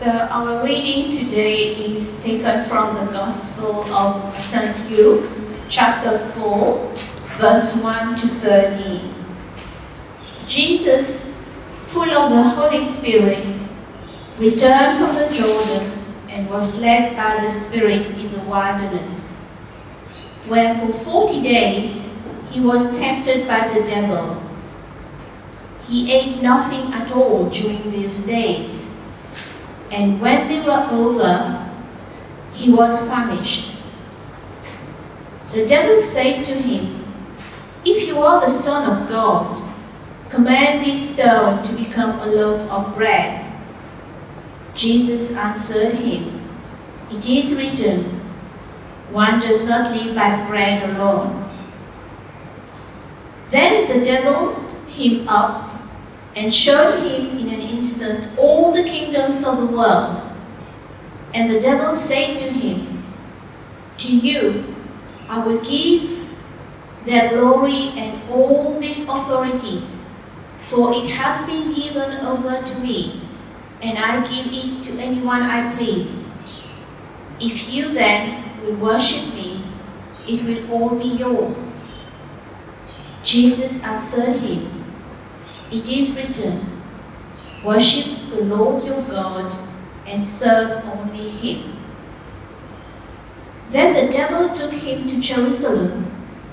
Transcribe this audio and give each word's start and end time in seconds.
So 0.00 0.08
our 0.08 0.64
reading 0.64 1.12
today 1.12 1.76
is 1.76 2.16
taken 2.22 2.64
from 2.64 2.96
the 2.96 3.12
Gospel 3.12 3.84
of 3.92 4.34
St. 4.34 4.90
Luke's, 4.90 5.54
chapter 5.68 6.18
4, 6.18 6.94
verse 7.36 7.76
1 7.82 8.16
to 8.16 8.26
13. 8.26 9.14
Jesus, 10.48 11.36
full 11.82 12.10
of 12.10 12.30
the 12.30 12.42
Holy 12.42 12.80
Spirit, 12.80 13.44
returned 14.38 15.04
from 15.04 15.16
the 15.16 15.28
Jordan 15.34 15.92
and 16.30 16.48
was 16.48 16.80
led 16.80 17.14
by 17.14 17.44
the 17.44 17.50
Spirit 17.50 18.08
in 18.08 18.32
the 18.32 18.40
wilderness, 18.48 19.44
where 20.48 20.78
for 20.78 20.90
forty 20.90 21.42
days 21.42 22.08
he 22.50 22.60
was 22.60 22.96
tempted 22.96 23.46
by 23.46 23.68
the 23.68 23.84
devil. 23.84 24.42
He 25.86 26.10
ate 26.10 26.40
nothing 26.40 26.90
at 26.94 27.12
all 27.12 27.50
during 27.50 27.92
those 27.92 28.24
days 28.24 28.89
and 29.90 30.20
when 30.20 30.48
they 30.48 30.60
were 30.60 30.86
over, 30.90 31.68
he 32.54 32.70
was 32.70 33.08
famished. 33.08 33.76
The 35.52 35.66
devil 35.66 36.00
said 36.00 36.44
to 36.46 36.54
him, 36.54 37.04
If 37.84 38.06
you 38.06 38.18
are 38.18 38.40
the 38.40 38.48
Son 38.48 38.88
of 38.88 39.08
God, 39.08 39.62
command 40.28 40.84
this 40.84 41.14
stone 41.14 41.62
to 41.64 41.72
become 41.72 42.20
a 42.20 42.26
loaf 42.26 42.60
of 42.70 42.94
bread. 42.94 43.44
Jesus 44.74 45.32
answered 45.32 45.94
him, 45.94 46.40
It 47.10 47.26
is 47.26 47.56
written, 47.56 48.04
One 49.10 49.40
does 49.40 49.68
not 49.68 49.90
live 49.90 50.14
by 50.14 50.46
bread 50.46 50.88
alone. 50.88 51.50
Then 53.50 53.88
the 53.88 54.04
devil 54.04 54.54
him 54.88 55.28
up 55.28 55.74
and 56.36 56.54
showed 56.54 57.02
him 57.02 57.38
in 57.38 57.48
an 57.48 57.59
instant 57.80 58.28
all 58.36 58.72
the 58.72 58.84
kingdoms 58.84 59.42
of 59.46 59.56
the 59.56 59.74
world. 59.74 60.20
And 61.32 61.50
the 61.50 61.58
devil 61.58 61.94
said 61.94 62.38
to 62.38 62.50
him, 62.52 63.02
To 63.98 64.14
you 64.14 64.76
I 65.28 65.38
will 65.46 65.60
give 65.64 66.28
their 67.06 67.30
glory 67.30 67.96
and 67.96 68.28
all 68.30 68.78
this 68.78 69.08
authority, 69.08 69.82
for 70.60 70.92
it 70.92 71.06
has 71.06 71.46
been 71.46 71.72
given 71.72 72.20
over 72.20 72.60
to 72.62 72.78
me, 72.80 73.22
and 73.80 73.96
I 73.96 74.20
give 74.28 74.52
it 74.52 74.82
to 74.84 74.98
anyone 75.00 75.42
I 75.42 75.74
please. 75.74 76.36
If 77.40 77.72
you 77.72 77.94
then 77.94 78.60
will 78.62 78.76
worship 78.76 79.32
me, 79.32 79.64
it 80.28 80.44
will 80.44 80.70
all 80.70 80.98
be 80.98 81.16
yours. 81.16 81.88
Jesus 83.22 83.82
answered 83.82 84.36
him, 84.36 84.80
it 85.72 85.88
is 85.88 86.16
written, 86.16 86.69
Worship 87.64 88.30
the 88.30 88.42
Lord 88.42 88.84
your 88.84 89.02
God 89.02 89.56
and 90.06 90.22
serve 90.22 90.84
only 90.86 91.28
him. 91.28 91.76
Then 93.70 93.94
the 93.94 94.10
devil 94.10 94.54
took 94.56 94.72
him 94.72 95.06
to 95.08 95.20
Jerusalem 95.20 96.10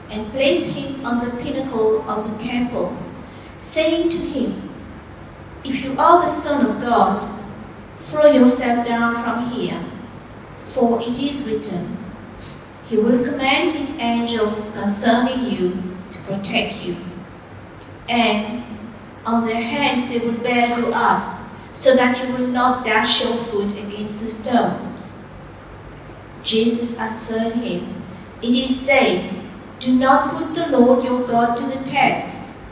and 0.10 0.32
placed 0.32 0.74
him 0.74 1.06
on 1.06 1.24
the 1.24 1.36
pinnacle 1.42 2.08
of 2.10 2.30
the 2.30 2.38
temple, 2.38 2.96
saying 3.58 4.10
to 4.10 4.18
him, 4.18 4.70
If 5.64 5.84
you 5.84 5.98
are 5.98 6.22
the 6.22 6.28
Son 6.28 6.66
of 6.66 6.82
God, 6.82 7.40
throw 8.00 8.32
yourself 8.32 8.88
down 8.88 9.16
from 9.16 9.50
here, 9.52 9.84
for 10.58 11.02
it 11.02 11.20
is 11.20 11.44
written, 11.44 11.98
He 12.88 12.98
will 12.98 13.24
command 13.24 13.78
His 13.78 13.98
angels 14.00 14.78
concerning 14.78 15.52
you 15.52 15.98
to 16.12 16.20
protect 16.20 16.86
you. 16.86 16.98
And 18.08 18.64
on 19.28 19.46
their 19.46 19.62
hands 19.62 20.10
they 20.10 20.20
will 20.20 20.40
bear 20.40 20.80
you 20.80 20.88
up, 20.94 21.44
so 21.74 21.96
that 21.96 22.18
you 22.18 22.34
will 22.34 22.48
not 22.48 22.86
dash 22.86 23.24
your 23.24 23.36
foot 23.36 23.78
against 23.78 24.24
a 24.24 24.28
stone. 24.28 24.96
Jesus 26.44 26.98
answered 26.98 27.54
him, 27.54 28.04
It 28.42 28.56
is 28.56 28.80
said, 28.80 29.30
Do 29.80 29.94
not 29.94 30.32
put 30.32 30.56
the 30.56 30.70
Lord 30.70 31.04
your 31.04 31.28
God 31.28 31.58
to 31.58 31.66
the 31.66 31.84
test. 31.84 32.64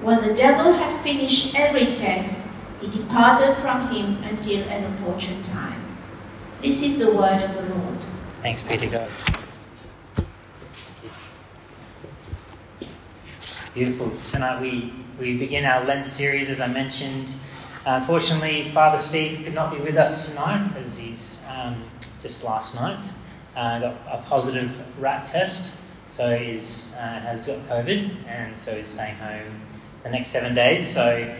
When 0.00 0.22
the 0.22 0.34
devil 0.34 0.72
had 0.72 1.02
finished 1.02 1.58
every 1.58 1.92
test, 1.92 2.48
he 2.80 2.88
departed 2.88 3.56
from 3.56 3.88
him 3.88 4.22
until 4.22 4.62
an 4.68 4.84
opportune 4.94 5.42
time. 5.42 5.82
This 6.62 6.82
is 6.82 6.98
the 6.98 7.10
word 7.10 7.42
of 7.42 7.54
the 7.54 7.74
Lord. 7.74 7.98
Thanks, 8.40 8.62
Peter. 8.62 8.86
God. 8.86 9.10
Beautiful. 13.74 14.10
Tonight 14.22 14.60
we 14.62 14.92
we 15.18 15.36
begin 15.36 15.64
our 15.64 15.84
Lent 15.84 16.08
series, 16.08 16.48
as 16.48 16.60
I 16.60 16.66
mentioned. 16.66 17.34
Unfortunately, 17.86 18.68
Father 18.70 18.98
Steve 18.98 19.44
could 19.44 19.54
not 19.54 19.72
be 19.72 19.80
with 19.80 19.96
us 19.96 20.30
tonight, 20.30 20.70
as 20.76 20.98
he's 20.98 21.44
um, 21.56 21.82
just 22.20 22.44
last 22.44 22.74
night 22.74 23.12
uh, 23.54 23.78
got 23.80 23.96
a 24.10 24.22
positive 24.22 24.78
rat 25.00 25.24
test, 25.24 25.80
so 26.08 26.36
he's 26.36 26.94
uh, 26.96 27.20
has 27.20 27.46
got 27.46 27.58
COVID, 27.68 28.26
and 28.26 28.58
so 28.58 28.76
he's 28.76 28.88
staying 28.88 29.14
home 29.16 29.60
the 30.02 30.10
next 30.10 30.28
seven 30.28 30.54
days. 30.54 30.86
So. 30.86 31.34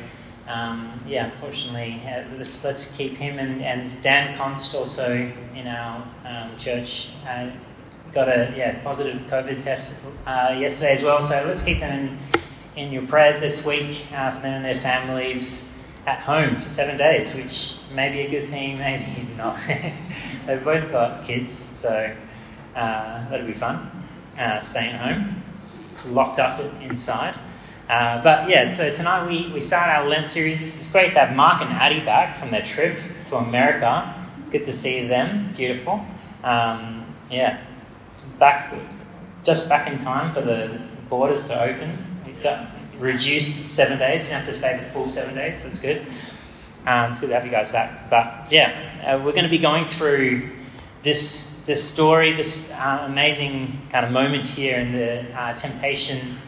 Um, 0.48 1.00
yeah, 1.08 1.24
unfortunately, 1.24 2.00
uh, 2.06 2.22
let's, 2.36 2.62
let's 2.62 2.94
keep 2.96 3.14
him 3.14 3.40
and, 3.40 3.60
and 3.62 4.00
Dan 4.00 4.32
Const 4.36 4.76
also 4.76 5.12
in 5.56 5.66
our 5.66 6.06
um, 6.24 6.56
church 6.56 7.08
uh, 7.26 7.50
got 8.12 8.28
a 8.28 8.54
yeah 8.56 8.80
positive 8.84 9.22
COVID 9.22 9.60
test 9.60 10.04
uh, 10.24 10.54
yesterday 10.56 10.92
as 10.92 11.02
well. 11.02 11.20
So 11.20 11.44
let's 11.48 11.64
keep 11.64 11.80
them 11.80 11.98
in 11.98 12.40
in 12.76 12.92
your 12.92 13.06
prayers 13.06 13.40
this 13.40 13.64
week 13.64 14.06
uh, 14.12 14.30
for 14.30 14.42
them 14.42 14.52
and 14.56 14.64
their 14.64 14.76
families 14.76 15.74
at 16.06 16.20
home 16.20 16.56
for 16.56 16.68
seven 16.68 16.98
days, 16.98 17.34
which 17.34 17.78
may 17.94 18.12
be 18.12 18.20
a 18.20 18.30
good 18.30 18.48
thing, 18.48 18.78
maybe 18.78 19.26
not. 19.36 19.58
They've 20.46 20.62
both 20.62 20.92
got 20.92 21.24
kids, 21.24 21.54
so 21.54 22.14
uh, 22.76 23.28
that'll 23.28 23.46
be 23.46 23.54
fun. 23.54 23.90
Uh, 24.38 24.60
staying 24.60 24.94
home, 24.94 25.42
locked 26.08 26.38
up 26.38 26.60
inside. 26.82 27.34
Uh, 27.88 28.22
but 28.22 28.48
yeah, 28.48 28.68
so 28.68 28.92
tonight 28.92 29.26
we, 29.26 29.50
we 29.52 29.60
start 29.60 29.88
our 29.88 30.06
Lent 30.06 30.26
series. 30.26 30.60
It's 30.60 30.88
great 30.90 31.12
to 31.12 31.20
have 31.20 31.34
Mark 31.34 31.62
and 31.62 31.72
Addie 31.72 32.04
back 32.04 32.36
from 32.36 32.50
their 32.50 32.62
trip 32.62 32.98
to 33.26 33.36
America. 33.36 34.12
Good 34.50 34.64
to 34.64 34.72
see 34.72 35.06
them. 35.06 35.54
Beautiful. 35.56 36.04
Um, 36.44 37.06
yeah, 37.30 37.64
back 38.38 38.74
just 39.44 39.68
back 39.68 39.90
in 39.90 39.96
time 39.96 40.32
for 40.32 40.40
the 40.40 40.80
borders 41.08 41.46
to 41.48 41.62
open 41.62 42.05
got 42.42 42.68
reduced 42.98 43.68
seven 43.68 43.98
days. 43.98 44.24
You 44.24 44.30
don't 44.30 44.38
have 44.38 44.46
to 44.46 44.52
stay 44.52 44.76
the 44.76 44.82
full 44.82 45.08
seven 45.08 45.34
days. 45.34 45.64
That's 45.64 45.80
good. 45.80 46.06
Um, 46.86 47.10
it's 47.10 47.20
good 47.20 47.28
to 47.28 47.34
have 47.34 47.44
you 47.44 47.50
guys 47.50 47.70
back. 47.70 48.08
But 48.08 48.50
yeah, 48.50 48.72
uh, 49.04 49.18
we're 49.18 49.32
going 49.32 49.44
to 49.44 49.50
be 49.50 49.58
going 49.58 49.84
through 49.84 50.50
this 51.02 51.64
this 51.66 51.82
story, 51.82 52.32
this 52.32 52.70
uh, 52.70 53.02
amazing 53.06 53.88
kind 53.90 54.06
of 54.06 54.12
moment 54.12 54.48
here 54.48 54.78
in 54.78 54.92
the 54.92 55.22
uh, 55.36 55.52
temptation 55.54 56.38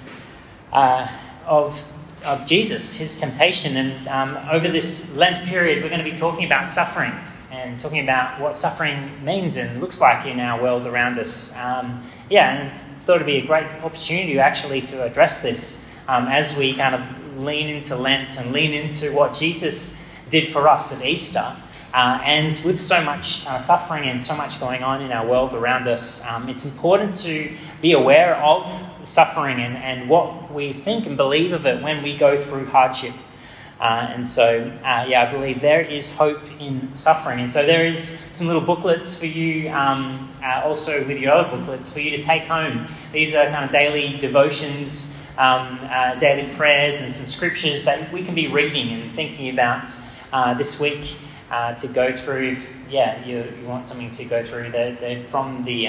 uh, 0.72 1.09
of 1.44 1.84
of 2.25 2.47
Jesus, 2.47 2.94
his 2.94 3.19
temptation, 3.19 3.76
and 3.76 4.09
um, 4.09 4.37
over 4.50 4.69
this 4.69 5.15
Lent 5.16 5.44
period, 5.47 5.82
we're 5.82 5.88
going 5.88 6.05
to 6.05 6.10
be 6.10 6.16
talking 6.16 6.44
about 6.44 6.69
suffering 6.69 7.12
and 7.50 7.78
talking 7.78 8.00
about 8.00 8.41
what 8.41 8.55
suffering 8.55 9.12
means 9.25 9.56
and 9.56 9.81
looks 9.81 10.00
like 10.00 10.26
in 10.26 10.38
our 10.41 10.62
world 10.62 10.87
around 10.87 11.19
us. 11.19 11.55
Um, 11.56 12.03
yeah, 12.28 12.55
and 12.55 12.88
thought 13.08 13.22
it'd 13.22 13.26
be 13.26 13.38
a 13.38 13.46
great 13.46 13.64
opportunity 13.82 14.38
actually 14.38 14.82
to 14.82 15.02
address 15.02 15.41
this 15.41 15.82
um, 16.08 16.26
as 16.26 16.58
we 16.58 16.74
kind 16.74 16.94
of 16.94 17.42
lean 17.42 17.70
into 17.70 17.96
Lent 17.96 18.38
and 18.38 18.52
lean 18.52 18.74
into 18.74 19.10
what 19.14 19.32
Jesus 19.32 19.98
did 20.28 20.52
for 20.52 20.69
us 20.69 20.94
at 20.94 21.02
Easter. 21.06 21.56
Uh, 21.94 22.20
and 22.22 22.48
with 22.66 22.78
so 22.78 23.02
much 23.04 23.46
uh, 23.46 23.58
suffering 23.58 24.10
and 24.10 24.20
so 24.20 24.36
much 24.36 24.60
going 24.60 24.82
on 24.82 25.00
in 25.00 25.10
our 25.10 25.26
world 25.26 25.54
around 25.54 25.88
us, 25.88 26.22
um, 26.26 26.50
it's 26.50 26.66
important 26.66 27.14
to 27.14 27.50
be 27.80 27.92
aware 27.92 28.36
of 28.44 28.70
suffering 29.04 29.58
and, 29.58 29.78
and 29.78 30.06
what 30.10 30.52
we 30.52 30.75
think 30.75 31.06
and 31.06 31.16
believe 31.16 31.54
of 31.54 31.64
it 31.64 31.82
when 31.82 32.02
we 32.02 32.14
go 32.14 32.38
through 32.38 32.66
hardship. 32.66 33.14
Uh, 33.80 34.10
and 34.10 34.26
so, 34.26 34.72
uh, 34.84 35.06
yeah, 35.08 35.22
I 35.28 35.32
believe 35.32 35.60
there 35.60 35.80
is 35.80 36.14
hope 36.14 36.40
in 36.58 36.94
suffering. 36.96 37.40
And 37.40 37.50
so, 37.50 37.64
there 37.64 37.86
is 37.86 38.19
some 38.32 38.48
little 38.48 38.62
booklets 38.62 39.19
for 39.19 39.26
you, 39.26 39.70
um, 39.70 40.28
uh, 40.42 40.62
also 40.64 41.06
with 41.06 41.19
your 41.19 41.32
other 41.32 41.56
booklets, 41.56 41.92
for 41.92 42.00
you 42.00 42.16
to 42.16 42.22
take 42.22 42.42
home. 42.42 42.86
These 43.12 43.34
are 43.34 43.46
kind 43.46 43.64
of 43.64 43.70
daily 43.70 44.19
devotions, 44.19 45.16
um, 45.38 45.78
uh, 45.84 46.16
daily 46.16 46.52
prayers, 46.56 47.00
and 47.00 47.12
some 47.12 47.26
scriptures 47.26 47.84
that 47.84 48.12
we 48.12 48.25
can 48.25 48.34
be 48.34 48.48
reading 48.48 48.90
and 48.90 49.12
thinking 49.12 49.50
about 49.50 49.88
uh, 50.32 50.54
this 50.54 50.81
week 50.81 51.14
uh, 51.52 51.74
to 51.74 51.86
go 51.86 52.12
through. 52.12 52.48
If, 52.48 52.74
yeah, 52.90 53.24
you, 53.24 53.44
you 53.60 53.69
want 53.69 53.86
something 53.86 54.10
to 54.10 54.24
go 54.24 54.42
through, 54.42 54.70
they're, 54.72 54.96
they're 54.96 55.22
from 55.24 55.62
the, 55.62 55.86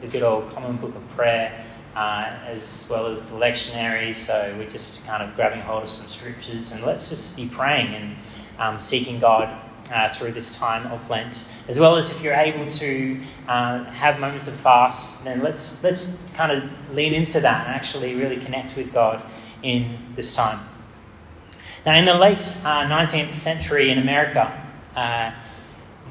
the 0.00 0.06
good 0.06 0.22
old 0.22 0.50
Common 0.54 0.76
Book 0.76 0.94
of 0.94 1.06
Prayer 1.10 1.64
uh, 1.94 2.36
as 2.46 2.86
well 2.90 3.06
as 3.06 3.28
the 3.30 3.36
lectionary. 3.36 4.14
So 4.14 4.54
we're 4.58 4.68
just 4.68 5.06
kind 5.06 5.22
of 5.22 5.34
grabbing 5.36 5.60
hold 5.60 5.84
of 5.84 5.90
some 5.90 6.08
scriptures 6.08 6.72
and 6.72 6.82
let's 6.84 7.08
just 7.08 7.36
be 7.36 7.48
praying 7.48 7.94
and 7.94 8.16
um, 8.58 8.80
seeking 8.80 9.18
God 9.18 9.56
uh, 9.92 10.12
through 10.14 10.32
this 10.32 10.56
time 10.56 10.86
of 10.92 11.08
Lent. 11.10 11.48
As 11.68 11.80
well 11.80 11.96
as 11.96 12.10
if 12.10 12.22
you're 12.22 12.34
able 12.34 12.66
to 12.66 13.20
uh, 13.48 13.84
have 13.84 14.20
moments 14.20 14.48
of 14.48 14.54
fast, 14.54 15.24
then 15.24 15.40
let's 15.40 15.82
let's 15.82 16.22
kind 16.34 16.52
of 16.52 16.94
lean 16.94 17.14
into 17.14 17.40
that 17.40 17.66
and 17.66 17.74
actually 17.74 18.14
really 18.14 18.36
connect 18.36 18.76
with 18.76 18.92
God 18.92 19.22
in 19.62 19.98
this 20.16 20.34
time. 20.34 20.60
Now, 21.84 21.96
in 21.96 22.04
the 22.04 22.14
late 22.14 22.38
19th 22.38 23.28
uh, 23.28 23.30
century 23.30 23.90
in 23.90 23.98
America, 23.98 24.52
Uh, 24.94 25.30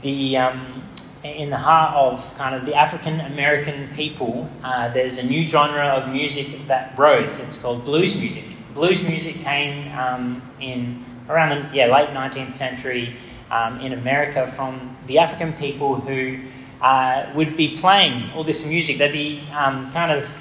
the 0.01 0.37
um, 0.37 0.81
in 1.23 1.49
the 1.49 1.57
heart 1.57 1.95
of 1.95 2.37
kind 2.37 2.55
of 2.55 2.65
the 2.65 2.75
African 2.75 3.19
American 3.21 3.89
people, 3.89 4.49
uh, 4.63 4.89
there's 4.89 5.17
a 5.17 5.25
new 5.25 5.47
genre 5.47 5.87
of 5.87 6.09
music 6.09 6.67
that 6.67 6.97
rose. 6.97 7.39
It's 7.39 7.61
called 7.61 7.83
blues 7.85 8.17
music. 8.17 8.45
Blues 8.73 9.03
music 9.03 9.35
came 9.35 9.91
um, 9.97 10.41
in 10.61 11.03
around 11.27 11.49
the 11.49 11.75
yeah, 11.75 11.87
late 11.87 12.09
19th 12.09 12.53
century 12.53 13.15
um, 13.51 13.79
in 13.81 13.93
America 13.93 14.47
from 14.55 14.95
the 15.07 15.19
African 15.19 15.53
people 15.53 15.95
who 15.95 16.39
uh, 16.81 17.29
would 17.35 17.57
be 17.57 17.75
playing 17.75 18.31
all 18.31 18.43
this 18.43 18.67
music. 18.67 18.97
They'd 18.97 19.11
be 19.11 19.41
um, 19.51 19.91
kind 19.91 20.11
of 20.11 20.33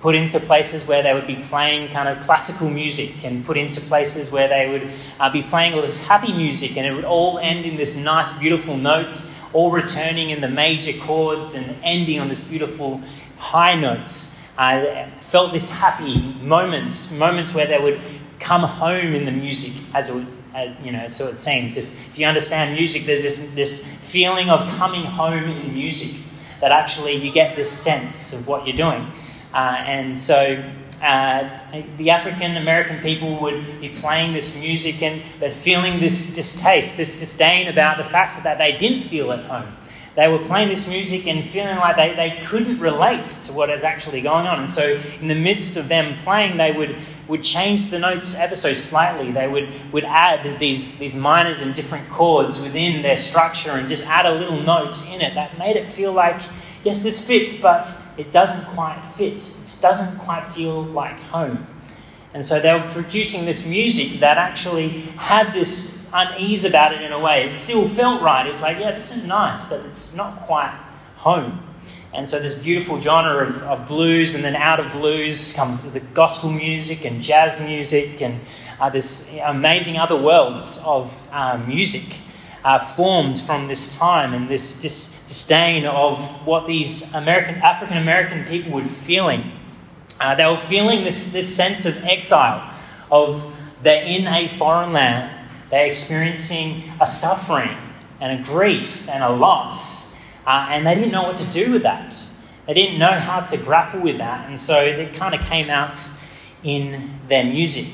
put 0.00 0.14
into 0.16 0.40
places 0.40 0.86
where 0.86 1.02
they 1.02 1.14
would 1.14 1.28
be 1.28 1.36
playing 1.36 1.88
kind 1.92 2.08
of 2.08 2.18
classical 2.24 2.68
music 2.68 3.24
and 3.24 3.44
put 3.44 3.56
into 3.56 3.80
places 3.82 4.32
where 4.32 4.48
they 4.48 4.68
would 4.68 4.90
uh, 5.20 5.30
be 5.30 5.42
playing 5.42 5.74
all 5.74 5.82
this 5.82 6.04
happy 6.04 6.32
music 6.32 6.76
and 6.76 6.84
it 6.84 6.92
would 6.92 7.04
all 7.04 7.38
end 7.38 7.64
in 7.64 7.76
this 7.76 7.96
nice 7.96 8.32
beautiful 8.32 8.76
notes 8.76 9.32
all 9.52 9.70
returning 9.70 10.30
in 10.30 10.40
the 10.40 10.48
major 10.48 10.92
chords 10.98 11.54
and 11.54 11.76
ending 11.82 12.20
on 12.20 12.28
this 12.28 12.44
beautiful 12.44 13.00
high 13.38 13.74
notes. 13.74 14.38
I 14.56 15.10
felt 15.20 15.52
this 15.52 15.70
happy 15.70 16.18
moments 16.40 17.10
moments 17.12 17.54
where 17.54 17.66
they 17.66 17.78
would 17.78 18.00
come 18.38 18.62
home 18.62 19.14
in 19.14 19.24
the 19.24 19.32
music 19.32 19.72
as 19.94 20.10
it 20.10 20.14
would 20.14 20.26
uh, 20.54 20.74
you 20.84 20.92
know 20.92 21.06
so 21.08 21.28
it 21.28 21.38
seems. 21.38 21.76
If, 21.76 21.92
if 22.10 22.18
you 22.18 22.26
understand 22.26 22.76
music 22.76 23.04
there's 23.04 23.22
this, 23.22 23.36
this 23.54 23.86
feeling 23.86 24.50
of 24.50 24.68
coming 24.76 25.04
home 25.04 25.44
in 25.44 25.72
music 25.72 26.20
that 26.60 26.70
actually 26.70 27.14
you 27.14 27.32
get 27.32 27.56
this 27.56 27.70
sense 27.70 28.32
of 28.32 28.46
what 28.46 28.66
you're 28.66 28.76
doing. 28.76 29.10
Uh, 29.52 29.76
and 29.86 30.18
so 30.18 30.62
uh, 31.02 31.48
the 31.96 32.10
African 32.10 32.56
American 32.56 33.00
people 33.00 33.40
would 33.40 33.80
be 33.80 33.88
playing 33.88 34.32
this 34.32 34.60
music 34.60 35.02
and 35.02 35.22
but 35.40 35.52
feeling 35.52 36.00
this 36.00 36.34
distaste, 36.34 36.96
this 36.96 37.18
disdain 37.18 37.68
about 37.68 37.98
the 37.98 38.04
fact 38.04 38.42
that 38.42 38.58
they 38.58 38.76
didn't 38.76 39.02
feel 39.02 39.32
at 39.32 39.44
home. 39.44 39.74
They 40.14 40.28
were 40.28 40.40
playing 40.40 40.68
this 40.68 40.86
music 40.86 41.26
and 41.26 41.42
feeling 41.42 41.78
like 41.78 41.96
they, 41.96 42.14
they 42.14 42.44
couldn't 42.44 42.78
relate 42.80 43.26
to 43.46 43.54
what 43.54 43.70
is 43.70 43.82
actually 43.82 44.20
going 44.20 44.46
on. 44.46 44.60
And 44.60 44.70
so, 44.70 45.00
in 45.22 45.28
the 45.28 45.34
midst 45.34 45.78
of 45.78 45.88
them 45.88 46.18
playing, 46.18 46.58
they 46.58 46.70
would, 46.70 46.96
would 47.28 47.42
change 47.42 47.88
the 47.88 47.98
notes 47.98 48.34
ever 48.38 48.54
so 48.54 48.74
slightly. 48.74 49.32
They 49.32 49.48
would, 49.48 49.72
would 49.90 50.04
add 50.04 50.58
these, 50.60 50.98
these 50.98 51.16
minors 51.16 51.62
and 51.62 51.74
different 51.74 52.10
chords 52.10 52.60
within 52.60 53.00
their 53.00 53.16
structure 53.16 53.70
and 53.70 53.88
just 53.88 54.06
add 54.06 54.26
a 54.26 54.32
little 54.32 54.62
note 54.62 55.10
in 55.10 55.22
it 55.22 55.34
that 55.34 55.56
made 55.58 55.76
it 55.76 55.88
feel 55.88 56.12
like 56.12 56.42
yes, 56.84 57.02
this 57.02 57.26
fits, 57.26 57.60
but 57.60 57.84
it 58.16 58.30
doesn't 58.30 58.64
quite 58.74 59.02
fit. 59.14 59.34
It 59.62 59.78
doesn't 59.80 60.18
quite 60.18 60.44
feel 60.54 60.82
like 60.82 61.18
home. 61.20 61.66
And 62.34 62.44
so 62.44 62.60
they 62.60 62.72
were 62.72 62.88
producing 62.92 63.44
this 63.44 63.66
music 63.66 64.20
that 64.20 64.38
actually 64.38 64.88
had 65.18 65.52
this 65.52 66.10
unease 66.14 66.64
about 66.64 66.92
it 66.94 67.02
in 67.02 67.12
a 67.12 67.18
way. 67.18 67.48
It 67.48 67.56
still 67.56 67.88
felt 67.88 68.22
right. 68.22 68.46
It's 68.46 68.62
like, 68.62 68.78
yeah, 68.78 68.92
this 68.92 69.16
is 69.16 69.26
nice, 69.26 69.68
but 69.68 69.84
it's 69.86 70.16
not 70.16 70.40
quite 70.40 70.74
home. 71.16 71.62
And 72.14 72.28
so 72.28 72.38
this 72.38 72.54
beautiful 72.54 73.00
genre 73.00 73.46
of, 73.48 73.62
of 73.62 73.88
blues, 73.88 74.34
and 74.34 74.44
then 74.44 74.54
out 74.54 74.78
of 74.80 74.92
blues 74.92 75.54
comes 75.54 75.90
the 75.90 76.00
gospel 76.00 76.50
music 76.50 77.06
and 77.06 77.22
jazz 77.22 77.58
music 77.60 78.20
and 78.20 78.40
uh, 78.78 78.90
this 78.90 79.34
amazing 79.42 79.96
other 79.96 80.16
worlds 80.16 80.82
of 80.84 81.14
uh, 81.32 81.56
music 81.66 82.16
uh, 82.64 82.78
formed 82.78 83.38
from 83.38 83.68
this 83.68 83.96
time 83.96 84.34
and 84.34 84.48
this, 84.48 84.80
this 84.82 85.22
disdain 85.26 85.84
of 85.86 86.46
what 86.46 86.66
these 86.66 87.12
American, 87.14 87.56
African 87.56 87.96
American 87.96 88.44
people 88.44 88.72
were 88.72 88.84
feeling. 88.84 89.52
Uh, 90.20 90.34
they 90.34 90.46
were 90.46 90.56
feeling 90.56 91.04
this, 91.04 91.32
this 91.32 91.54
sense 91.54 91.86
of 91.86 92.04
exile, 92.04 92.72
of 93.10 93.52
they're 93.82 94.04
in 94.04 94.26
a 94.26 94.46
foreign 94.46 94.92
land, 94.92 95.48
they're 95.70 95.86
experiencing 95.86 96.82
a 97.00 97.06
suffering 97.06 97.76
and 98.20 98.40
a 98.40 98.44
grief 98.44 99.08
and 99.08 99.24
a 99.24 99.30
loss, 99.30 100.14
uh, 100.46 100.68
and 100.70 100.86
they 100.86 100.94
didn't 100.94 101.10
know 101.10 101.24
what 101.24 101.36
to 101.36 101.50
do 101.50 101.72
with 101.72 101.82
that. 101.82 102.16
They 102.66 102.74
didn't 102.74 102.98
know 102.98 103.10
how 103.10 103.40
to 103.40 103.56
grapple 103.56 104.00
with 104.00 104.18
that, 104.18 104.46
and 104.46 104.58
so 104.58 104.80
it 104.80 105.14
kind 105.14 105.34
of 105.34 105.40
came 105.40 105.68
out 105.68 105.98
in 106.62 107.10
their 107.28 107.44
music. 107.44 107.88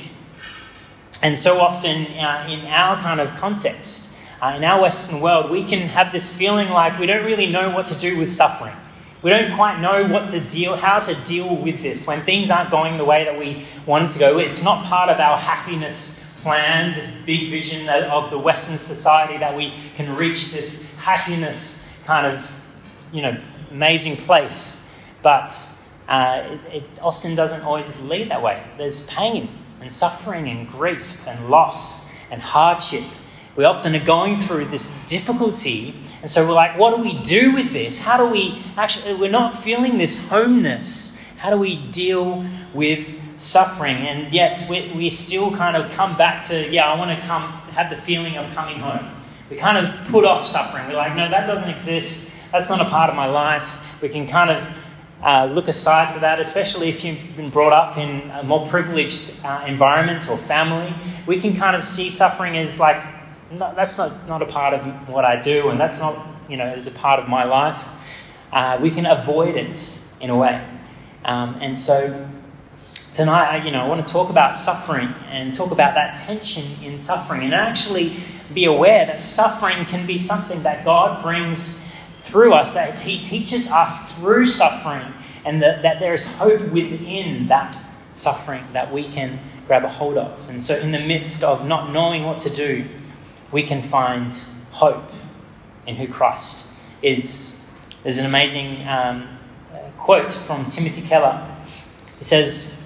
And 1.22 1.38
so 1.38 1.60
often 1.60 2.06
uh, 2.18 2.46
in 2.50 2.66
our 2.66 2.96
kind 2.96 3.20
of 3.20 3.34
context, 3.36 4.07
uh, 4.40 4.54
in 4.56 4.64
our 4.64 4.82
Western 4.82 5.20
world, 5.20 5.50
we 5.50 5.64
can 5.64 5.88
have 5.88 6.12
this 6.12 6.36
feeling 6.36 6.68
like 6.68 6.98
we 6.98 7.06
don't 7.06 7.24
really 7.24 7.50
know 7.50 7.70
what 7.70 7.86
to 7.86 7.98
do 7.98 8.16
with 8.16 8.30
suffering. 8.30 8.74
We 9.20 9.30
don't 9.30 9.56
quite 9.56 9.80
know 9.80 10.06
what 10.06 10.28
to 10.30 10.40
deal, 10.40 10.76
how 10.76 11.00
to 11.00 11.14
deal 11.24 11.56
with 11.56 11.82
this 11.82 12.06
when 12.06 12.20
things 12.20 12.50
aren't 12.50 12.70
going 12.70 12.98
the 12.98 13.04
way 13.04 13.24
that 13.24 13.36
we 13.36 13.64
want 13.84 14.10
to 14.12 14.18
go. 14.20 14.38
It's 14.38 14.62
not 14.62 14.84
part 14.84 15.10
of 15.10 15.18
our 15.18 15.36
happiness 15.36 16.24
plan, 16.42 16.94
this 16.94 17.08
big 17.26 17.50
vision 17.50 17.88
of 17.88 18.30
the 18.30 18.38
Western 18.38 18.78
society 18.78 19.36
that 19.38 19.56
we 19.56 19.72
can 19.96 20.14
reach 20.14 20.52
this 20.52 20.96
happiness 20.98 21.92
kind 22.04 22.28
of, 22.28 22.48
you 23.12 23.22
know, 23.22 23.36
amazing 23.72 24.16
place. 24.16 24.80
But 25.20 25.50
uh, 26.08 26.44
it, 26.46 26.74
it 26.74 26.84
often 27.02 27.34
doesn't 27.34 27.62
always 27.62 27.98
lead 28.02 28.30
that 28.30 28.40
way. 28.40 28.62
There's 28.76 29.08
pain 29.08 29.48
and 29.80 29.90
suffering 29.90 30.48
and 30.48 30.68
grief 30.68 31.26
and 31.26 31.50
loss 31.50 32.12
and 32.30 32.40
hardship 32.40 33.02
we 33.58 33.64
often 33.64 33.92
are 33.96 34.04
going 34.04 34.36
through 34.36 34.66
this 34.66 34.94
difficulty. 35.08 35.92
And 36.20 36.30
so 36.30 36.46
we're 36.46 36.54
like, 36.54 36.78
what 36.78 36.94
do 36.94 37.02
we 37.02 37.20
do 37.22 37.52
with 37.52 37.72
this? 37.72 38.00
How 38.00 38.16
do 38.16 38.30
we 38.30 38.62
actually, 38.76 39.14
we're 39.14 39.32
not 39.32 39.52
feeling 39.52 39.98
this 39.98 40.28
homeness. 40.28 41.18
How 41.38 41.50
do 41.50 41.56
we 41.56 41.84
deal 41.90 42.46
with 42.72 43.16
suffering? 43.36 43.96
And 43.96 44.32
yet 44.32 44.64
we, 44.70 44.92
we 44.94 45.10
still 45.10 45.50
kind 45.50 45.76
of 45.76 45.90
come 45.90 46.16
back 46.16 46.44
to, 46.46 46.70
yeah, 46.70 46.86
I 46.86 46.96
want 46.96 47.18
to 47.18 47.26
come, 47.26 47.50
have 47.72 47.90
the 47.90 47.96
feeling 47.96 48.36
of 48.36 48.48
coming 48.54 48.78
home. 48.78 49.10
We 49.50 49.56
kind 49.56 49.84
of 49.84 50.06
put 50.06 50.24
off 50.24 50.46
suffering. 50.46 50.86
We're 50.86 50.94
like, 50.94 51.16
no, 51.16 51.28
that 51.28 51.48
doesn't 51.48 51.68
exist. 51.68 52.32
That's 52.52 52.70
not 52.70 52.80
a 52.80 52.88
part 52.88 53.10
of 53.10 53.16
my 53.16 53.26
life. 53.26 54.00
We 54.00 54.08
can 54.08 54.28
kind 54.28 54.50
of 54.50 54.68
uh, 55.20 55.46
look 55.52 55.66
aside 55.66 56.14
to 56.14 56.20
that, 56.20 56.38
especially 56.38 56.90
if 56.90 57.02
you've 57.02 57.36
been 57.36 57.50
brought 57.50 57.72
up 57.72 57.98
in 57.98 58.30
a 58.30 58.44
more 58.44 58.68
privileged 58.68 59.44
uh, 59.44 59.64
environment 59.66 60.30
or 60.30 60.38
family. 60.38 60.94
We 61.26 61.40
can 61.40 61.56
kind 61.56 61.74
of 61.74 61.84
see 61.84 62.08
suffering 62.08 62.56
as 62.56 62.78
like 62.78 63.17
that's 63.52 63.96
not, 63.96 64.28
not 64.28 64.42
a 64.42 64.46
part 64.46 64.74
of 64.74 65.08
what 65.08 65.24
I 65.24 65.40
do, 65.40 65.70
and 65.70 65.80
that's 65.80 66.00
not, 66.00 66.26
you 66.48 66.56
know, 66.56 66.66
is 66.66 66.86
a 66.86 66.92
part 66.92 67.20
of 67.20 67.28
my 67.28 67.44
life. 67.44 67.88
Uh, 68.52 68.78
we 68.80 68.90
can 68.90 69.06
avoid 69.06 69.56
it 69.56 70.00
in 70.20 70.30
a 70.30 70.36
way. 70.36 70.66
Um, 71.24 71.58
and 71.60 71.76
so 71.76 72.28
tonight, 73.12 73.64
you 73.64 73.70
know, 73.70 73.82
I 73.82 73.88
want 73.88 74.06
to 74.06 74.12
talk 74.12 74.30
about 74.30 74.56
suffering 74.56 75.08
and 75.30 75.54
talk 75.54 75.70
about 75.70 75.94
that 75.94 76.16
tension 76.16 76.64
in 76.82 76.98
suffering 76.98 77.42
and 77.42 77.54
actually 77.54 78.16
be 78.54 78.64
aware 78.64 79.06
that 79.06 79.20
suffering 79.20 79.84
can 79.86 80.06
be 80.06 80.18
something 80.18 80.62
that 80.62 80.84
God 80.84 81.22
brings 81.22 81.84
through 82.20 82.52
us, 82.52 82.74
that 82.74 83.00
He 83.00 83.18
teaches 83.18 83.70
us 83.70 84.12
through 84.14 84.46
suffering, 84.46 85.12
and 85.44 85.62
that, 85.62 85.82
that 85.82 86.00
there 86.00 86.14
is 86.14 86.26
hope 86.36 86.60
within 86.70 87.48
that 87.48 87.78
suffering 88.12 88.64
that 88.72 88.92
we 88.92 89.08
can 89.08 89.38
grab 89.66 89.84
a 89.84 89.88
hold 89.88 90.16
of. 90.16 90.48
And 90.48 90.62
so, 90.62 90.76
in 90.76 90.92
the 90.92 90.98
midst 90.98 91.42
of 91.42 91.66
not 91.66 91.92
knowing 91.92 92.24
what 92.24 92.38
to 92.40 92.50
do, 92.50 92.84
we 93.52 93.62
can 93.62 93.82
find 93.82 94.32
hope 94.72 95.10
in 95.86 95.96
who 95.96 96.06
Christ 96.06 96.66
is. 97.02 97.62
There's 98.02 98.18
an 98.18 98.26
amazing 98.26 98.86
um, 98.86 99.38
quote 99.96 100.32
from 100.32 100.66
Timothy 100.66 101.02
Keller. 101.02 101.56
He 102.18 102.24
says, 102.24 102.80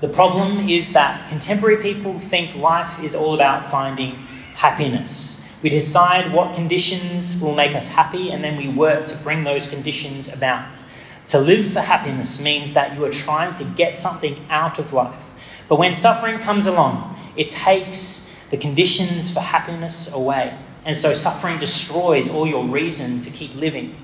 The 0.00 0.08
problem 0.08 0.68
is 0.68 0.92
that 0.92 1.28
contemporary 1.28 1.82
people 1.82 2.18
think 2.18 2.54
life 2.56 3.02
is 3.02 3.14
all 3.14 3.34
about 3.34 3.70
finding 3.70 4.14
happiness. 4.54 5.38
We 5.62 5.70
decide 5.70 6.32
what 6.32 6.54
conditions 6.54 7.40
will 7.40 7.54
make 7.54 7.76
us 7.76 7.88
happy, 7.88 8.30
and 8.30 8.42
then 8.42 8.56
we 8.56 8.68
work 8.68 9.06
to 9.06 9.22
bring 9.22 9.44
those 9.44 9.68
conditions 9.68 10.32
about. 10.32 10.82
To 11.28 11.38
live 11.38 11.66
for 11.66 11.80
happiness 11.80 12.42
means 12.42 12.72
that 12.72 12.96
you 12.96 13.04
are 13.04 13.10
trying 13.10 13.54
to 13.54 13.64
get 13.76 13.96
something 13.96 14.44
out 14.50 14.78
of 14.78 14.92
life. 14.92 15.22
But 15.68 15.78
when 15.78 15.94
suffering 15.94 16.38
comes 16.40 16.66
along, 16.66 17.16
it 17.36 17.48
takes 17.48 18.31
the 18.52 18.58
conditions 18.58 19.32
for 19.32 19.40
happiness 19.40 20.12
away. 20.12 20.54
And 20.84 20.94
so 20.94 21.14
suffering 21.14 21.58
destroys 21.58 22.28
all 22.28 22.46
your 22.46 22.64
reason 22.66 23.18
to 23.20 23.30
keep 23.30 23.54
living. 23.54 23.96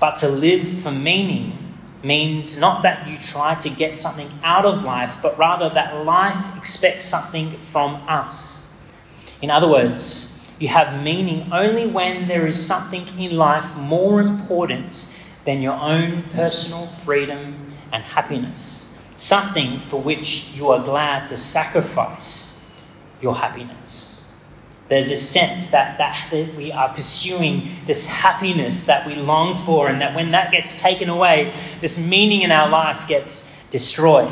But 0.00 0.16
to 0.18 0.28
live 0.28 0.66
for 0.82 0.90
meaning 0.90 1.56
means 2.02 2.58
not 2.58 2.82
that 2.82 3.06
you 3.06 3.16
try 3.16 3.54
to 3.54 3.70
get 3.70 3.96
something 3.96 4.28
out 4.42 4.66
of 4.66 4.82
life, 4.82 5.18
but 5.22 5.38
rather 5.38 5.70
that 5.70 6.04
life 6.04 6.56
expects 6.58 7.04
something 7.04 7.56
from 7.56 7.94
us. 8.08 8.74
In 9.40 9.48
other 9.48 9.68
words, 9.68 10.40
you 10.58 10.66
have 10.68 11.00
meaning 11.00 11.52
only 11.52 11.86
when 11.86 12.26
there 12.26 12.48
is 12.48 12.66
something 12.66 13.06
in 13.16 13.36
life 13.36 13.76
more 13.76 14.20
important 14.20 15.08
than 15.44 15.62
your 15.62 15.74
own 15.74 16.24
personal 16.30 16.86
freedom 16.86 17.70
and 17.92 18.02
happiness, 18.02 18.98
something 19.14 19.78
for 19.78 20.00
which 20.00 20.52
you 20.56 20.68
are 20.70 20.82
glad 20.82 21.26
to 21.28 21.38
sacrifice 21.38 22.53
your 23.24 23.34
happiness. 23.34 24.10
There's 24.88 25.08
this 25.08 25.26
sense 25.26 25.70
that, 25.70 25.96
that, 25.96 26.28
that 26.30 26.54
we 26.54 26.70
are 26.70 26.92
pursuing 26.92 27.70
this 27.86 28.06
happiness 28.06 28.84
that 28.84 29.06
we 29.06 29.14
long 29.14 29.56
for, 29.64 29.88
and 29.88 30.00
that 30.02 30.14
when 30.14 30.30
that 30.32 30.52
gets 30.52 30.78
taken 30.78 31.08
away, 31.08 31.54
this 31.80 31.98
meaning 31.98 32.42
in 32.42 32.52
our 32.52 32.68
life 32.68 33.08
gets 33.08 33.50
destroyed. 33.70 34.30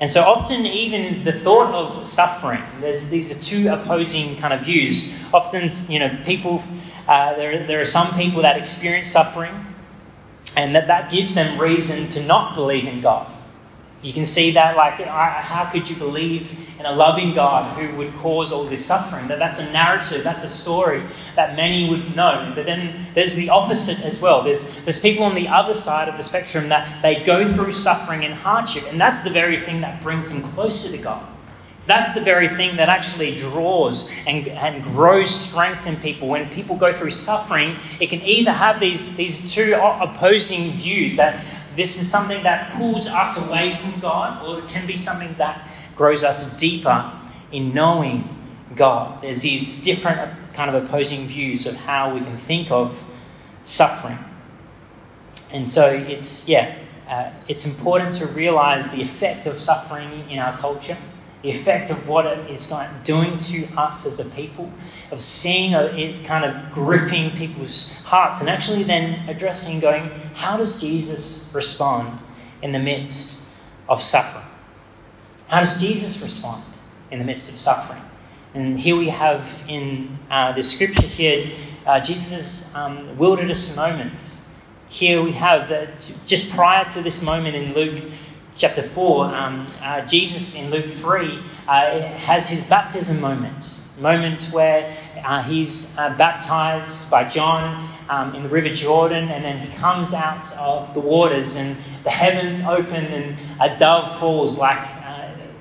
And 0.00 0.10
so 0.10 0.22
often, 0.22 0.64
even 0.64 1.24
the 1.24 1.32
thought 1.32 1.74
of 1.74 2.06
suffering, 2.06 2.62
there's, 2.80 3.10
these 3.10 3.30
are 3.30 3.40
two 3.40 3.68
opposing 3.68 4.36
kind 4.38 4.54
of 4.54 4.60
views. 4.60 5.14
Often, 5.32 5.70
you 5.92 5.98
know, 5.98 6.10
people, 6.24 6.64
uh, 7.06 7.34
there, 7.36 7.66
there 7.66 7.80
are 7.80 7.84
some 7.98 8.14
people 8.14 8.42
that 8.42 8.56
experience 8.56 9.10
suffering, 9.10 9.54
and 10.56 10.74
that, 10.74 10.86
that 10.86 11.10
gives 11.10 11.34
them 11.34 11.60
reason 11.60 12.06
to 12.08 12.24
not 12.24 12.54
believe 12.54 12.86
in 12.86 13.02
God. 13.02 13.30
You 14.02 14.12
can 14.12 14.24
see 14.24 14.52
that, 14.52 14.76
like, 14.76 14.94
how 14.94 15.68
could 15.70 15.88
you 15.88 15.96
believe 15.96 16.70
in 16.86 16.92
a 16.92 16.96
loving 16.96 17.34
God 17.34 17.64
who 17.76 17.96
would 17.96 18.14
cause 18.16 18.52
all 18.52 18.64
this 18.64 18.84
suffering? 18.84 19.28
That 19.28 19.38
that's 19.38 19.60
a 19.60 19.70
narrative, 19.72 20.22
that's 20.22 20.44
a 20.44 20.48
story 20.48 21.02
that 21.34 21.56
many 21.56 21.88
would 21.88 22.16
know. 22.16 22.52
But 22.54 22.66
then 22.66 22.98
there's 23.14 23.34
the 23.34 23.50
opposite 23.50 24.04
as 24.04 24.20
well. 24.20 24.42
There's 24.42 24.74
there's 24.84 25.00
people 25.00 25.24
on 25.24 25.34
the 25.34 25.48
other 25.48 25.74
side 25.74 26.08
of 26.08 26.16
the 26.16 26.22
spectrum 26.22 26.68
that 26.68 27.02
they 27.02 27.24
go 27.24 27.48
through 27.48 27.72
suffering 27.72 28.24
and 28.24 28.34
hardship, 28.34 28.84
and 28.88 29.00
that's 29.00 29.20
the 29.20 29.30
very 29.30 29.58
thing 29.60 29.80
that 29.80 30.02
brings 30.02 30.32
them 30.32 30.42
closer 30.42 30.94
to 30.96 31.02
God. 31.02 31.26
That's 31.84 32.14
the 32.14 32.20
very 32.20 32.48
thing 32.48 32.76
that 32.78 32.88
actually 32.88 33.36
draws 33.36 34.10
and, 34.26 34.48
and 34.48 34.82
grows 34.82 35.32
strength 35.32 35.86
in 35.86 35.96
people. 35.98 36.26
When 36.26 36.48
people 36.50 36.74
go 36.74 36.92
through 36.92 37.10
suffering, 37.10 37.76
it 38.00 38.08
can 38.08 38.22
either 38.22 38.50
have 38.50 38.80
these, 38.80 39.14
these 39.14 39.52
two 39.52 39.74
opposing 39.74 40.72
views 40.72 41.16
that 41.16 41.44
this 41.76 42.00
is 42.00 42.10
something 42.10 42.42
that 42.42 42.72
pulls 42.72 43.06
us 43.06 43.46
away 43.46 43.76
from 43.76 44.00
God, 44.00 44.42
or 44.44 44.60
it 44.60 44.68
can 44.68 44.86
be 44.86 44.96
something 44.96 45.32
that 45.34 45.68
grows 45.96 46.22
us 46.22 46.56
deeper 46.58 47.12
in 47.50 47.74
knowing 47.74 48.28
God. 48.76 49.22
There's 49.22 49.42
these 49.42 49.82
different 49.82 50.20
kind 50.54 50.74
of 50.74 50.84
opposing 50.84 51.26
views 51.26 51.66
of 51.66 51.74
how 51.76 52.14
we 52.14 52.20
can 52.20 52.36
think 52.36 52.70
of 52.70 53.04
suffering. 53.64 54.18
And 55.50 55.68
so 55.68 55.88
it's, 55.88 56.48
yeah, 56.48 56.76
uh, 57.08 57.30
it's 57.48 57.66
important 57.66 58.12
to 58.14 58.26
realize 58.28 58.90
the 58.90 59.02
effect 59.02 59.46
of 59.46 59.58
suffering 59.60 60.28
in 60.28 60.38
our 60.38 60.56
culture 60.58 60.96
the 61.46 61.52
effect 61.52 61.92
of 61.92 62.08
what 62.08 62.26
it 62.26 62.50
is 62.50 62.72
doing 63.04 63.36
to 63.36 63.64
us 63.76 64.04
as 64.04 64.18
a 64.18 64.24
people, 64.30 64.68
of 65.12 65.20
seeing 65.20 65.72
it 65.72 66.24
kind 66.24 66.44
of 66.44 66.72
gripping 66.72 67.30
people's 67.36 67.92
hearts, 68.04 68.40
and 68.40 68.50
actually 68.50 68.82
then 68.82 69.28
addressing 69.28 69.78
going, 69.78 70.10
how 70.34 70.56
does 70.56 70.80
Jesus 70.80 71.48
respond 71.52 72.18
in 72.62 72.72
the 72.72 72.80
midst 72.80 73.40
of 73.88 74.02
suffering? 74.02 74.44
How 75.48 75.60
does 75.60 75.80
Jesus 75.80 76.20
respond 76.20 76.64
in 77.12 77.20
the 77.20 77.24
midst 77.24 77.52
of 77.52 77.56
suffering? 77.56 78.02
And 78.52 78.80
here 78.80 78.96
we 78.96 79.10
have 79.10 79.62
in 79.68 80.18
uh, 80.28 80.50
the 80.50 80.62
scripture 80.62 81.06
here 81.06 81.52
uh, 81.86 82.00
Jesus' 82.00 82.74
um, 82.74 83.16
wilderness 83.16 83.76
moment. 83.76 84.40
Here 84.88 85.22
we 85.22 85.30
have 85.32 85.68
that 85.68 85.90
just 86.26 86.52
prior 86.52 86.84
to 86.86 87.00
this 87.00 87.22
moment 87.22 87.54
in 87.54 87.74
Luke 87.74 88.10
chapter 88.56 88.82
4, 88.82 89.26
um, 89.26 89.66
uh, 89.82 90.00
Jesus 90.00 90.56
in 90.56 90.68
Luke 90.70 90.86
3 90.86 91.38
uh, 91.68 92.00
has 92.00 92.48
his 92.48 92.64
baptism 92.64 93.20
moment. 93.20 93.78
Moment 94.00 94.50
where 94.52 94.92
uh, 95.24 95.42
he's 95.44 95.96
uh, 95.96 96.16
baptized 96.18 97.08
by 97.08 97.22
John 97.22 97.88
um, 98.08 98.34
in 98.34 98.42
the 98.42 98.48
River 98.48 98.70
Jordan, 98.70 99.28
and 99.28 99.44
then 99.44 99.58
he 99.58 99.74
comes 99.76 100.12
out 100.12 100.52
of 100.58 100.92
the 100.92 101.00
waters, 101.00 101.54
and 101.54 101.76
the 102.02 102.10
heavens 102.10 102.62
open, 102.62 103.04
and 103.04 103.38
a 103.60 103.76
dove 103.76 104.18
falls 104.18 104.58
like 104.58 104.95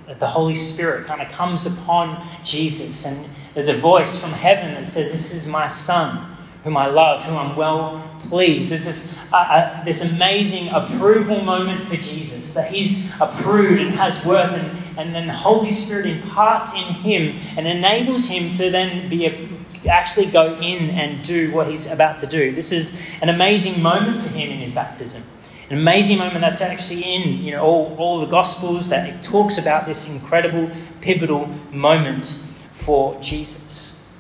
uh, 0.08 0.14
the 0.16 0.28
Holy 0.28 0.56
Spirit 0.56 1.06
kind 1.08 1.22
of 1.22 1.30
comes 1.32 1.66
upon 1.66 2.24
Jesus. 2.44 3.06
And 3.06 3.28
there's 3.54 3.70
a 3.70 3.78
voice 3.78 4.22
from 4.22 4.32
heaven 4.32 4.74
that 4.76 4.88
says, 4.88 5.12
This 5.12 5.34
is 5.34 5.48
my 5.48 5.68
Son 5.68 6.36
whom 6.66 6.76
I 6.76 6.88
love, 6.88 7.24
whom 7.24 7.38
I'm 7.38 7.56
well 7.56 8.04
pleased. 8.24 8.72
There's 8.72 8.86
this, 8.86 9.18
uh, 9.32 9.36
uh, 9.36 9.84
this 9.84 10.14
amazing 10.14 10.70
approval 10.70 11.44
moment 11.44 11.86
for 11.88 11.96
Jesus, 11.96 12.56
that 12.56 12.74
he's 12.74 13.14
approved 13.22 13.80
and 13.80 13.92
has 13.92 14.26
worth, 14.26 14.52
and, 14.52 14.76
and 14.98 15.14
then 15.14 15.28
the 15.28 15.34
Holy 15.34 15.70
Spirit 15.70 16.08
imparts 16.08 16.74
in 16.74 16.86
him 16.96 17.40
and 17.56 17.68
enables 17.68 18.28
him 18.28 18.52
to 18.54 18.72
then 18.72 19.08
be 19.10 19.28
a, 19.28 19.48
actually 19.88 20.26
go 20.26 20.56
in 20.56 20.90
and 20.90 21.24
do 21.24 21.52
what 21.52 21.68
he's 21.68 21.86
about 21.86 22.18
to 22.18 22.26
do. 22.26 22.52
This 22.52 22.72
is 22.72 22.98
an 23.22 23.30
amazing 23.30 23.84
moment 23.84 24.24
for 24.24 24.30
him 24.30 24.50
in 24.50 24.58
his 24.58 24.74
baptism. 24.74 25.22
An 25.70 25.78
amazing 25.78 26.20
moment 26.20 26.42
that's 26.42 26.62
actually 26.62 27.04
in 27.04 27.44
you 27.44 27.52
know 27.52 27.64
all, 27.64 27.96
all 27.98 28.20
the 28.20 28.28
gospels 28.28 28.90
that 28.90 29.10
it 29.10 29.24
talks 29.24 29.58
about 29.58 29.86
this 29.86 30.08
incredible 30.08 30.70
pivotal 31.02 31.48
moment 31.72 32.44
for 32.72 33.20
Jesus 33.20 34.14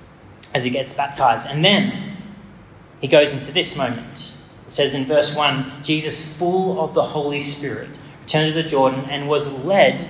as 0.55 0.63
he 0.63 0.69
gets 0.69 0.93
baptized. 0.93 1.47
And 1.47 1.63
then 1.63 2.17
he 3.01 3.07
goes 3.07 3.33
into 3.33 3.51
this 3.51 3.77
moment. 3.77 4.35
It 4.65 4.71
says 4.71 4.93
in 4.95 5.05
verse 5.05 5.35
1 5.35 5.83
Jesus, 5.83 6.35
full 6.37 6.81
of 6.81 6.93
the 6.93 7.03
Holy 7.03 7.39
Spirit, 7.39 7.89
returned 8.21 8.53
to 8.53 8.61
the 8.63 8.67
Jordan 8.67 9.05
and 9.09 9.29
was 9.29 9.53
led 9.63 10.09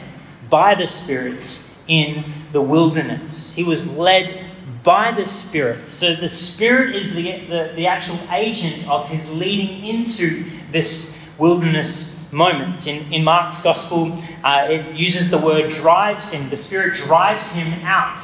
by 0.50 0.76
the 0.76 0.86
Spirit 0.86 1.62
in 1.88 2.24
the 2.54 2.62
wilderness. 2.62 3.54
He 3.56 3.64
was 3.64 3.90
led 3.92 4.40
by 4.84 5.12
the 5.12 5.26
Spirit. 5.26 5.88
So 5.88 6.16
the 6.16 6.30
Spirit 6.30 6.96
is 6.96 7.14
the, 7.14 7.40
the, 7.48 7.72
the 7.76 7.88
actual 7.88 8.20
agent 8.32 8.88
of 8.88 9.10
his 9.10 9.36
leading 9.36 9.84
into 9.86 10.46
this 10.72 11.15
wilderness 11.38 12.32
moment. 12.32 12.88
In, 12.88 13.12
in 13.12 13.24
Mark's 13.24 13.62
Gospel, 13.62 14.22
uh, 14.44 14.68
it 14.70 14.96
uses 14.96 15.30
the 15.30 15.38
word 15.38 15.72
drives 15.72 16.32
him. 16.32 16.50
The 16.50 16.58
Spirit 16.58 16.96
drives 16.96 17.52
him 17.52 17.68
out 17.84 18.20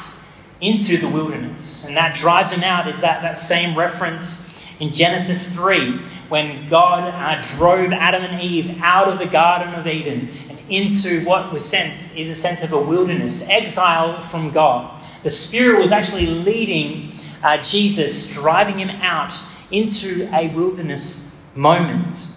into 0.59 0.97
the 0.97 1.07
wilderness. 1.07 1.85
And 1.85 1.97
that 1.97 2.15
drives 2.15 2.51
him 2.51 2.63
out 2.63 2.87
is 2.87 3.01
that, 3.01 3.21
that 3.23 3.37
same 3.37 3.77
reference 3.77 4.55
in 4.79 4.91
Genesis 4.91 5.55
3 5.55 5.97
when 6.29 6.69
God 6.69 7.13
uh, 7.13 7.41
drove 7.57 7.91
Adam 7.91 8.23
and 8.23 8.41
Eve 8.41 8.77
out 8.81 9.07
of 9.07 9.19
the 9.19 9.25
Garden 9.25 9.73
of 9.73 9.85
Eden 9.85 10.29
and 10.49 10.59
into 10.69 11.25
what 11.25 11.51
was 11.51 11.67
sense 11.67 12.15
is 12.15 12.29
a 12.29 12.35
sense 12.35 12.63
of 12.63 12.71
a 12.71 12.79
wilderness, 12.79 13.49
exile 13.49 14.21
from 14.23 14.51
God. 14.51 15.01
The 15.23 15.29
Spirit 15.29 15.79
was 15.79 15.91
actually 15.91 16.27
leading 16.27 17.11
uh, 17.43 17.57
Jesus, 17.57 18.33
driving 18.33 18.79
him 18.79 18.89
out 19.01 19.33
into 19.71 20.29
a 20.33 20.47
wilderness 20.55 21.35
moment, 21.55 22.27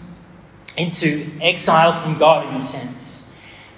into 0.77 1.31
exile 1.41 1.93
from 1.93 2.19
God 2.19 2.49
in 2.49 2.55
a 2.55 2.63
sense. 2.63 3.33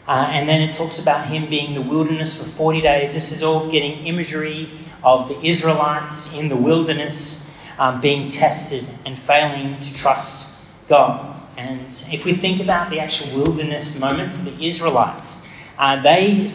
Uh, 0.09 0.29
and 0.31 0.49
then 0.49 0.63
it 0.63 0.73
talks 0.73 0.99
about 1.01 1.27
him 1.27 1.51
being 1.51 1.75
the 1.75 1.83
wilderness 1.83 2.43
for 2.43 2.49
40 2.49 2.81
days. 2.81 3.15
This 3.15 3.33
is 3.33 3.43
all 3.43 3.69
getting 3.71 4.07
imagery 4.07 4.71
of 5.03 5.29
the 5.29 5.41
Israelites 5.45 6.35
in 6.35 6.49
the 6.49 6.57
wilderness 6.57 7.53
um, 7.79 8.01
being 8.01 8.29
tested 8.29 8.85
and 9.05 9.19
failing 9.19 9.79
to 9.81 9.95
trust 9.95 10.65
God. 10.89 11.35
And 11.57 11.87
if 12.13 12.25
we 12.25 12.35
think 12.35 12.61
about 12.61 12.91
the 12.91 13.01
actual 13.01 13.37
wilderness 13.37 13.99
moment 13.99 14.33
for 14.33 14.43
the 14.43 14.65
Israelites, 14.65 15.49
uh, 15.79 16.01
they 16.01 16.47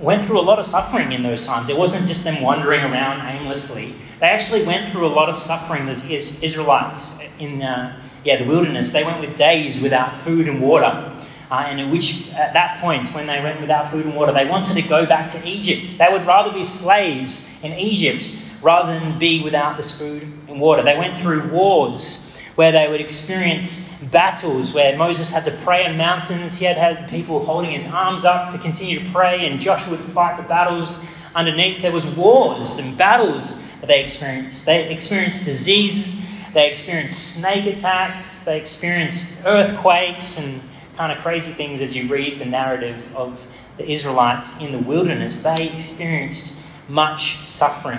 went 0.00 0.24
through 0.24 0.40
a 0.40 0.42
lot 0.42 0.58
of 0.58 0.66
suffering 0.66 1.12
in 1.12 1.22
those 1.22 1.46
times. 1.46 1.68
It 1.68 1.76
wasn't 1.76 2.06
just 2.06 2.24
them 2.24 2.42
wandering 2.42 2.80
around 2.80 3.26
aimlessly. 3.28 3.94
They 4.22 4.28
actually 4.28 4.62
went 4.64 4.88
through 4.92 5.04
a 5.04 5.08
lot 5.08 5.28
of 5.28 5.36
suffering 5.36 5.88
as 5.88 6.08
Israelites 6.08 7.18
in 7.40 7.60
uh, 7.60 8.00
yeah, 8.22 8.36
the 8.36 8.44
wilderness. 8.44 8.92
They 8.92 9.02
went 9.02 9.20
with 9.20 9.36
days 9.36 9.82
without 9.82 10.16
food 10.16 10.46
and 10.46 10.62
water. 10.62 11.12
Uh, 11.50 11.64
and 11.66 11.80
in 11.80 11.90
which, 11.90 12.32
at 12.34 12.52
that 12.52 12.80
point, 12.80 13.08
when 13.14 13.26
they 13.26 13.42
went 13.42 13.60
without 13.60 13.90
food 13.90 14.06
and 14.06 14.14
water, 14.14 14.30
they 14.32 14.48
wanted 14.48 14.74
to 14.74 14.82
go 14.82 15.04
back 15.06 15.28
to 15.32 15.44
Egypt. 15.44 15.98
They 15.98 16.06
would 16.08 16.24
rather 16.24 16.52
be 16.52 16.62
slaves 16.62 17.50
in 17.64 17.72
Egypt 17.72 18.38
rather 18.62 18.96
than 18.96 19.18
be 19.18 19.42
without 19.42 19.76
this 19.76 19.98
food 19.98 20.22
and 20.46 20.60
water. 20.60 20.84
They 20.84 20.96
went 20.96 21.18
through 21.18 21.50
wars 21.50 22.32
where 22.54 22.70
they 22.70 22.88
would 22.88 23.00
experience 23.00 23.92
battles 24.12 24.72
where 24.72 24.96
Moses 24.96 25.32
had 25.32 25.44
to 25.46 25.50
pray 25.64 25.84
on 25.84 25.96
mountains. 25.96 26.58
He 26.58 26.64
had 26.64 26.76
had 26.76 27.10
people 27.10 27.44
holding 27.44 27.72
his 27.72 27.92
arms 27.92 28.24
up 28.24 28.52
to 28.52 28.58
continue 28.58 29.00
to 29.00 29.10
pray, 29.10 29.48
and 29.48 29.60
Joshua 29.60 29.96
would 29.96 30.00
fight 30.00 30.36
the 30.36 30.44
battles 30.44 31.08
underneath. 31.34 31.82
There 31.82 31.90
was 31.90 32.06
wars 32.10 32.78
and 32.78 32.96
battles 32.96 33.58
they 33.86 34.02
experienced. 34.02 34.66
They 34.66 34.92
experienced 34.92 35.44
diseases. 35.44 36.20
They 36.54 36.68
experienced 36.68 37.36
snake 37.36 37.66
attacks. 37.66 38.44
They 38.44 38.58
experienced 38.58 39.44
earthquakes 39.44 40.38
and 40.38 40.60
kind 40.96 41.10
of 41.10 41.22
crazy 41.22 41.52
things 41.52 41.82
as 41.82 41.96
you 41.96 42.08
read 42.08 42.38
the 42.38 42.44
narrative 42.44 43.14
of 43.16 43.46
the 43.78 43.90
Israelites 43.90 44.60
in 44.60 44.72
the 44.72 44.78
wilderness. 44.78 45.42
They 45.42 45.70
experienced 45.70 46.60
much 46.88 47.48
suffering. 47.48 47.98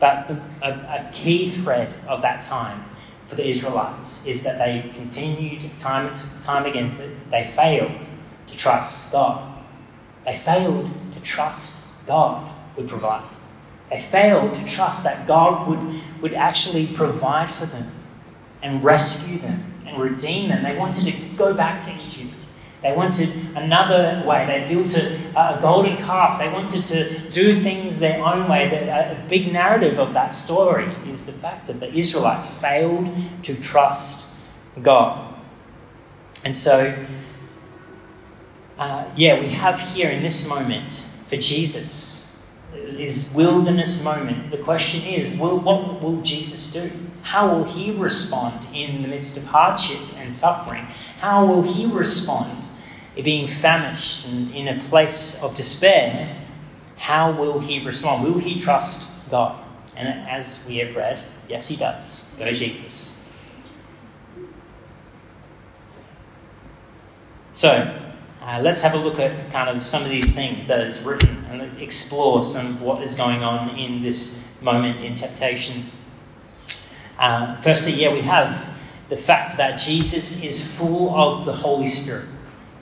But 0.00 0.30
a, 0.62 0.68
a 0.68 1.10
key 1.12 1.48
thread 1.48 1.94
of 2.08 2.22
that 2.22 2.42
time 2.42 2.84
for 3.26 3.36
the 3.36 3.46
Israelites 3.46 4.26
is 4.26 4.42
that 4.42 4.58
they 4.58 4.90
continued 4.94 5.76
time 5.78 6.06
and 6.06 6.42
time 6.42 6.66
again 6.66 6.90
to, 6.92 7.08
they 7.30 7.46
failed 7.46 8.06
to 8.48 8.56
trust 8.56 9.12
God. 9.12 9.64
They 10.24 10.36
failed 10.36 10.90
to 11.14 11.20
trust 11.22 11.84
God 12.06 12.50
would 12.76 12.88
provide. 12.88 13.22
They 13.90 14.00
failed 14.00 14.54
to 14.54 14.64
trust 14.64 15.02
that 15.04 15.26
God 15.26 15.68
would, 15.68 16.00
would 16.22 16.34
actually 16.34 16.86
provide 16.86 17.50
for 17.50 17.66
them 17.66 17.90
and 18.62 18.82
rescue 18.84 19.38
them 19.38 19.64
and 19.86 20.00
redeem 20.00 20.48
them. 20.48 20.62
They 20.62 20.76
wanted 20.76 21.06
to 21.06 21.12
go 21.36 21.52
back 21.54 21.80
to 21.80 21.90
Egypt. 22.06 22.34
They 22.82 22.94
wanted 22.94 23.28
another 23.56 24.24
way. 24.26 24.46
They 24.46 24.72
built 24.72 24.96
a, 24.96 25.16
a 25.36 25.60
golden 25.60 25.96
calf. 25.98 26.38
They 26.38 26.48
wanted 26.48 26.86
to 26.86 27.30
do 27.30 27.54
things 27.54 27.98
their 27.98 28.24
own 28.24 28.48
way. 28.48 28.70
A 28.88 29.26
big 29.28 29.52
narrative 29.52 29.98
of 29.98 30.14
that 30.14 30.32
story 30.32 30.86
is 31.06 31.26
the 31.26 31.32
fact 31.32 31.66
that 31.66 31.80
the 31.80 31.92
Israelites 31.92 32.48
failed 32.48 33.12
to 33.42 33.60
trust 33.60 34.34
God. 34.82 35.34
And 36.44 36.56
so, 36.56 36.94
uh, 38.78 39.04
yeah, 39.14 39.40
we 39.40 39.48
have 39.48 39.78
here 39.78 40.10
in 40.10 40.22
this 40.22 40.48
moment 40.48 41.06
for 41.28 41.36
Jesus 41.36 42.19
his 43.00 43.32
wilderness 43.34 44.04
moment. 44.04 44.50
The 44.50 44.58
question 44.58 45.06
is, 45.06 45.30
will, 45.38 45.58
what 45.58 46.02
will 46.02 46.20
Jesus 46.20 46.70
do? 46.70 46.90
How 47.22 47.54
will 47.54 47.64
he 47.64 47.92
respond 47.92 48.54
in 48.74 49.02
the 49.02 49.08
midst 49.08 49.38
of 49.38 49.44
hardship 49.44 50.00
and 50.18 50.30
suffering? 50.30 50.86
How 51.18 51.46
will 51.46 51.62
he 51.62 51.86
respond 51.86 52.62
being 53.22 53.46
famished 53.46 54.28
and 54.28 54.54
in 54.54 54.68
a 54.68 54.80
place 54.80 55.42
of 55.42 55.56
despair? 55.56 56.36
How 56.96 57.32
will 57.32 57.58
he 57.58 57.84
respond? 57.84 58.24
Will 58.24 58.38
he 58.38 58.60
trust 58.60 59.10
God? 59.30 59.64
And 59.96 60.08
as 60.28 60.64
we 60.68 60.76
have 60.78 60.94
read, 60.94 61.22
yes, 61.48 61.68
he 61.68 61.76
does. 61.76 62.30
Go, 62.38 62.52
Jesus. 62.52 63.16
So, 67.52 68.09
uh, 68.42 68.58
let's 68.62 68.82
have 68.82 68.94
a 68.94 68.98
look 68.98 69.18
at 69.18 69.50
kind 69.52 69.68
of 69.68 69.82
some 69.82 70.02
of 70.02 70.08
these 70.08 70.34
things 70.34 70.66
that 70.66 70.80
is 70.80 70.98
written 71.00 71.44
and 71.50 71.82
explore 71.82 72.44
some 72.44 72.66
of 72.66 72.82
what 72.82 73.02
is 73.02 73.16
going 73.16 73.42
on 73.42 73.70
in 73.78 74.02
this 74.02 74.42
moment 74.62 75.00
in 75.00 75.14
temptation. 75.14 75.84
Uh, 77.18 77.54
firstly, 77.56 77.92
yeah, 77.92 78.12
we 78.12 78.22
have 78.22 78.72
the 79.10 79.16
fact 79.16 79.56
that 79.58 79.78
Jesus 79.78 80.42
is 80.42 80.74
full 80.74 81.14
of 81.14 81.44
the 81.44 81.52
Holy 81.52 81.86
Spirit. 81.86 82.24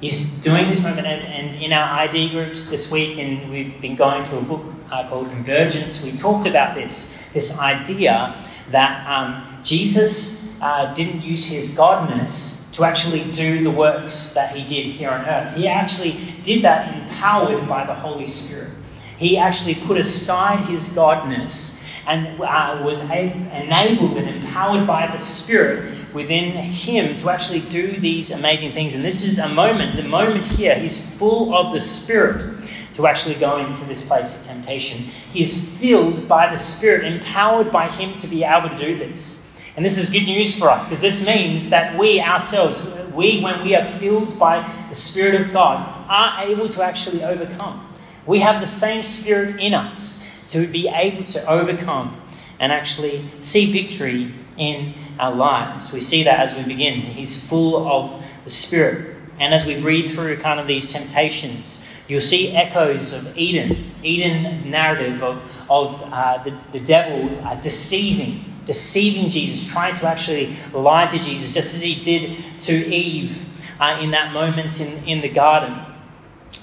He's 0.01 0.31
doing 0.43 0.69
this 0.69 0.81
moment, 0.81 1.09
and, 1.09 1.23
and 1.23 1.61
in 1.61 1.73
our 1.73 2.01
ID 2.01 2.31
groups 2.31 2.69
this 2.69 2.93
week, 2.93 3.19
and 3.19 3.51
we've 3.51 3.81
been 3.81 3.97
going 3.97 4.23
through 4.23 4.39
a 4.39 4.43
book 4.43 4.65
uh, 4.93 5.09
called 5.09 5.29
Convergence. 5.31 6.05
We 6.05 6.13
talked 6.13 6.47
about 6.47 6.77
this 6.77 7.19
this 7.33 7.59
idea 7.59 8.37
that 8.71 9.07
um, 9.09 9.45
Jesus 9.65 10.57
uh, 10.63 10.95
didn't 10.95 11.23
use 11.23 11.47
his 11.47 11.77
godness 11.77 12.58
to 12.79 12.85
actually 12.85 13.25
do 13.33 13.65
the 13.65 13.71
works 13.73 14.35
that 14.35 14.55
he 14.55 14.63
did 14.63 14.87
here 14.87 15.11
on 15.11 15.27
earth. 15.27 15.57
He 15.57 15.67
actually 15.67 16.17
did 16.45 16.63
that 16.63 16.95
empowered 16.95 17.69
by 17.69 17.85
the 17.85 17.93
Holy 17.93 18.25
Spirit. 18.25 18.71
He 19.19 19.37
actually 19.37 19.75
put 19.75 19.99
aside 19.99 20.61
his 20.67 20.89
godness 20.91 21.85
and 22.07 22.41
uh, 22.41 22.81
was 22.85 23.03
enabled 23.11 24.17
and 24.17 24.29
empowered 24.29 24.87
by 24.87 25.09
the 25.09 25.19
Spirit 25.19 25.93
within 26.15 26.53
him 26.53 27.19
to 27.19 27.31
actually 27.31 27.63
do 27.63 27.97
these 27.97 28.31
amazing 28.31 28.71
things. 28.71 28.95
And 28.95 29.05
this 29.05 29.25
is 29.25 29.41
a 29.41 29.49
moment, 29.49 29.97
the 29.97 30.05
moment 30.05 30.47
here, 30.47 30.77
he's 30.77 31.13
full 31.19 31.57
of 31.57 31.73
the 31.73 31.81
Spirit 31.81 32.47
to 32.95 33.09
actually 33.09 33.35
go 33.35 33.57
into 33.57 33.85
this 33.87 34.07
place 34.07 34.41
of 34.41 34.47
temptation. 34.47 34.99
He 35.33 35.43
is 35.43 35.77
filled 35.79 36.29
by 36.29 36.49
the 36.49 36.57
Spirit, 36.57 37.05
empowered 37.05 37.73
by 37.73 37.89
him 37.89 38.15
to 38.19 38.29
be 38.29 38.45
able 38.45 38.69
to 38.69 38.77
do 38.77 38.97
this. 38.97 39.48
And 39.79 39.85
this 39.85 39.97
is 39.97 40.11
good 40.11 40.27
news 40.27 40.59
for 40.59 40.69
us 40.69 40.89
because 40.89 41.01
this 41.01 41.25
means 41.25 41.71
that 41.71 41.97
we 41.97 42.21
ourselves, 42.21 42.83
we, 43.15 43.41
when 43.41 43.65
we 43.65 43.77
are 43.77 43.85
filled 43.85 44.37
by 44.37 44.69
the 44.89 44.97
Spirit 44.97 45.41
of 45.41 45.53
God, 45.53 45.79
are 46.09 46.43
able 46.45 46.69
to 46.71 46.83
actually 46.83 47.23
overcome. 47.23 47.89
We 48.27 48.41
have 48.41 48.61
the 48.61 48.67
same 48.67 49.05
Spirit 49.05 49.61
in 49.61 49.75
us 49.75 50.27
to 50.49 50.67
be 50.67 50.89
able 50.89 51.23
to 51.23 51.49
overcome 51.49 52.21
and 52.59 52.73
actually 52.73 53.31
see 53.39 53.71
victory 53.71 54.35
in 54.57 54.95
our 55.21 55.33
lives. 55.33 55.93
We 55.93 56.01
see 56.01 56.25
that 56.25 56.41
as 56.41 56.57
we 56.57 56.65
begin. 56.65 56.97
He's 57.01 57.49
full 57.49 57.89
of 57.89 58.21
the 58.43 58.51
Spirit. 58.51 59.15
And 59.39 59.55
as 59.55 59.65
we 59.65 59.81
read 59.81 60.11
through 60.11 60.39
kind 60.39 60.59
of 60.59 60.67
these 60.67 60.93
temptations, 60.93 61.87
you'll 62.09 62.21
see 62.21 62.51
echoes 62.51 63.13
of 63.13 63.39
Eden, 63.39 63.93
Eden 64.03 64.73
narrative 64.73 65.23
of, 65.23 65.41
of 65.71 66.03
uh, 66.13 66.43
the, 66.43 66.59
the 66.73 66.81
devil 66.81 67.47
uh, 67.47 67.55
deceiving 67.61 68.48
deceiving 68.69 69.31
Jesus, 69.31 69.67
trying 69.67 69.97
to 69.97 70.07
actually 70.07 70.55
lie 70.75 71.07
to 71.07 71.19
Jesus, 71.19 71.55
just 71.55 71.75
as 71.75 71.81
he 71.81 71.95
did 71.95 72.37
to 72.61 72.73
Eve 72.73 73.45
uh, 73.81 73.99
in 74.03 74.11
that 74.11 74.35
moment 74.35 74.79
in, 74.81 75.03
in 75.09 75.21
the 75.23 75.29
garden. 75.31 75.75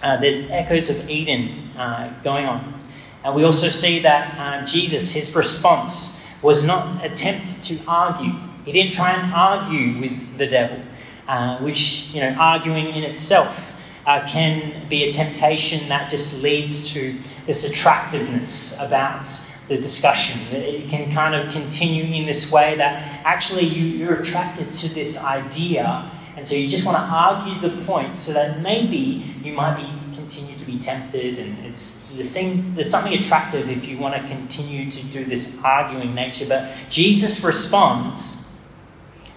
Uh, 0.03 0.15
there's 0.17 0.51
echoes 0.51 0.91
of 0.91 1.09
Eden 1.09 1.71
uh, 1.75 2.13
going 2.23 2.45
on. 2.45 2.79
And 3.23 3.33
we 3.33 3.43
also 3.43 3.69
see 3.69 3.99
that 4.01 4.37
uh, 4.37 4.65
Jesus, 4.65 5.11
his 5.11 5.35
response 5.35 6.21
was 6.43 6.63
not 6.63 7.03
attempt 7.03 7.59
to 7.61 7.79
argue. 7.87 8.33
He 8.65 8.71
didn't 8.71 8.93
try 8.93 9.13
and 9.13 9.33
argue 9.33 9.99
with 9.99 10.37
the 10.37 10.45
devil, 10.45 10.79
uh, 11.27 11.57
which, 11.57 12.13
you 12.13 12.21
know, 12.21 12.35
arguing 12.39 12.93
in 12.93 13.03
itself 13.03 13.81
uh, 14.05 14.27
can 14.27 14.87
be 14.89 15.05
a 15.05 15.11
temptation 15.11 15.89
that 15.89 16.11
just 16.11 16.43
leads 16.43 16.87
to 16.93 17.17
this 17.47 17.67
attractiveness 17.67 18.79
about 18.79 19.25
the 19.67 19.77
discussion. 19.77 20.39
It 20.51 20.89
can 20.89 21.11
kind 21.11 21.33
of 21.33 21.51
continue 21.51 22.03
in 22.03 22.25
this 22.25 22.51
way 22.51 22.75
that 22.75 23.21
actually 23.25 23.65
you, 23.65 24.09
are 24.09 24.15
attracted 24.15 24.71
to 24.71 24.93
this 24.93 25.23
idea, 25.23 26.11
and 26.37 26.45
so 26.45 26.55
you 26.55 26.67
just 26.67 26.85
want 26.85 26.97
to 26.97 27.03
argue 27.03 27.59
the 27.61 27.83
point 27.85 28.17
so 28.17 28.33
that 28.33 28.61
maybe 28.61 29.25
you 29.43 29.53
might 29.53 29.77
be 29.77 30.15
continue 30.15 30.55
to 30.57 30.65
be 30.65 30.77
tempted, 30.77 31.39
and 31.39 31.65
it's 31.65 32.07
the 32.09 32.23
same 32.23 32.75
there's 32.75 32.89
something 32.89 33.13
attractive 33.13 33.69
if 33.69 33.87
you 33.87 33.97
want 33.97 34.15
to 34.15 34.27
continue 34.27 34.89
to 34.89 35.03
do 35.03 35.25
this 35.25 35.59
arguing 35.63 36.13
nature. 36.13 36.45
But 36.47 36.71
Jesus 36.89 37.43
responds 37.43 38.47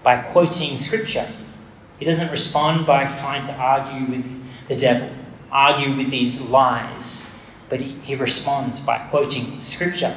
by 0.03 0.19
quoting 0.19 0.79
scripture. 0.79 1.27
He 1.99 2.05
doesn't 2.05 2.31
respond 2.31 2.87
by 2.87 3.05
trying 3.17 3.45
to 3.47 3.55
argue 3.55 4.07
with 4.07 4.69
the 4.69 4.77
devil, 4.77 5.11
argue 5.51 5.97
with 5.97 6.11
these 6.11 6.49
lies 6.49 7.38
but 7.69 7.81
he, 7.81 7.93
he 8.03 8.15
responds 8.15 8.81
by 8.81 8.99
quoting 9.11 9.61
scripture. 9.61 10.15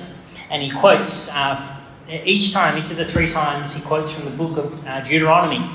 And 0.49 0.61
he 0.61 0.71
quotes 0.71 1.29
uh, 1.31 1.79
each 2.09 2.53
time, 2.53 2.77
each 2.77 2.91
of 2.91 2.97
the 2.97 3.05
three 3.05 3.27
times, 3.27 3.75
he 3.75 3.81
quotes 3.81 4.11
from 4.13 4.25
the 4.25 4.35
book 4.35 4.57
of 4.57 4.87
uh, 4.87 5.01
Deuteronomy. 5.01 5.69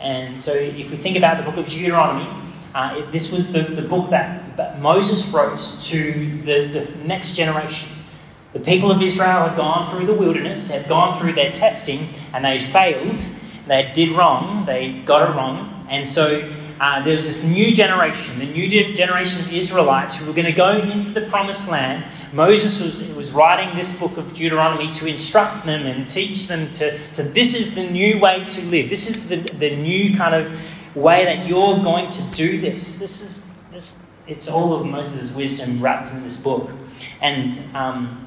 And 0.00 0.38
so 0.38 0.52
if 0.52 0.90
we 0.90 0.96
think 0.96 1.16
about 1.16 1.38
the 1.38 1.50
book 1.50 1.56
of 1.56 1.68
Deuteronomy, 1.68 2.28
uh, 2.74 2.94
it, 2.98 3.12
this 3.12 3.32
was 3.32 3.52
the, 3.52 3.62
the 3.62 3.82
book 3.82 4.10
that, 4.10 4.40
Moses 4.80 5.28
wrote 5.28 5.58
to 5.80 6.42
the, 6.42 6.66
the 6.66 7.04
next 7.04 7.36
generation. 7.36 7.88
The 8.52 8.60
people 8.60 8.92
of 8.92 9.00
Israel 9.00 9.48
had 9.48 9.56
gone 9.56 9.90
through 9.90 10.04
the 10.04 10.12
wilderness, 10.12 10.70
had 10.70 10.86
gone 10.86 11.18
through 11.18 11.32
their 11.32 11.50
testing, 11.50 12.06
and 12.34 12.44
they 12.44 12.60
failed. 12.60 13.18
They 13.66 13.90
did 13.94 14.10
wrong, 14.10 14.66
they 14.66 15.00
got 15.06 15.30
it 15.30 15.34
wrong. 15.34 15.86
And 15.88 16.06
so 16.06 16.38
uh, 16.80 17.02
there 17.02 17.14
was 17.14 17.26
this 17.26 17.48
new 17.48 17.74
generation, 17.74 18.38
the 18.38 18.46
new 18.46 18.68
generation 18.68 19.40
of 19.42 19.52
Israelites 19.52 20.18
who 20.18 20.26
were 20.26 20.32
going 20.32 20.46
to 20.46 20.52
go 20.52 20.78
into 20.78 21.12
the 21.12 21.22
promised 21.22 21.70
land. 21.70 22.04
Moses 22.32 22.82
was, 22.82 23.14
was 23.14 23.30
writing 23.30 23.76
this 23.76 23.98
book 24.00 24.16
of 24.16 24.34
Deuteronomy 24.34 24.90
to 24.92 25.06
instruct 25.06 25.64
them 25.64 25.86
and 25.86 26.08
teach 26.08 26.48
them 26.48 26.72
to, 26.72 26.98
to 27.12 27.22
this 27.22 27.54
is 27.54 27.74
the 27.74 27.88
new 27.90 28.20
way 28.20 28.44
to 28.44 28.66
live. 28.66 28.90
This 28.90 29.08
is 29.08 29.28
the, 29.28 29.36
the 29.58 29.76
new 29.76 30.16
kind 30.16 30.34
of 30.34 30.52
way 30.96 31.24
that 31.24 31.46
you're 31.46 31.76
going 31.76 32.08
to 32.08 32.30
do 32.32 32.60
this. 32.60 32.98
This 32.98 33.22
is 33.22 33.52
this, 33.72 34.02
it's 34.26 34.48
all 34.48 34.74
of 34.74 34.86
Moses' 34.86 35.34
wisdom 35.34 35.82
wrapped 35.82 36.12
in 36.12 36.22
this 36.22 36.36
book. 36.42 36.70
And 37.20 37.60
um, 37.74 38.26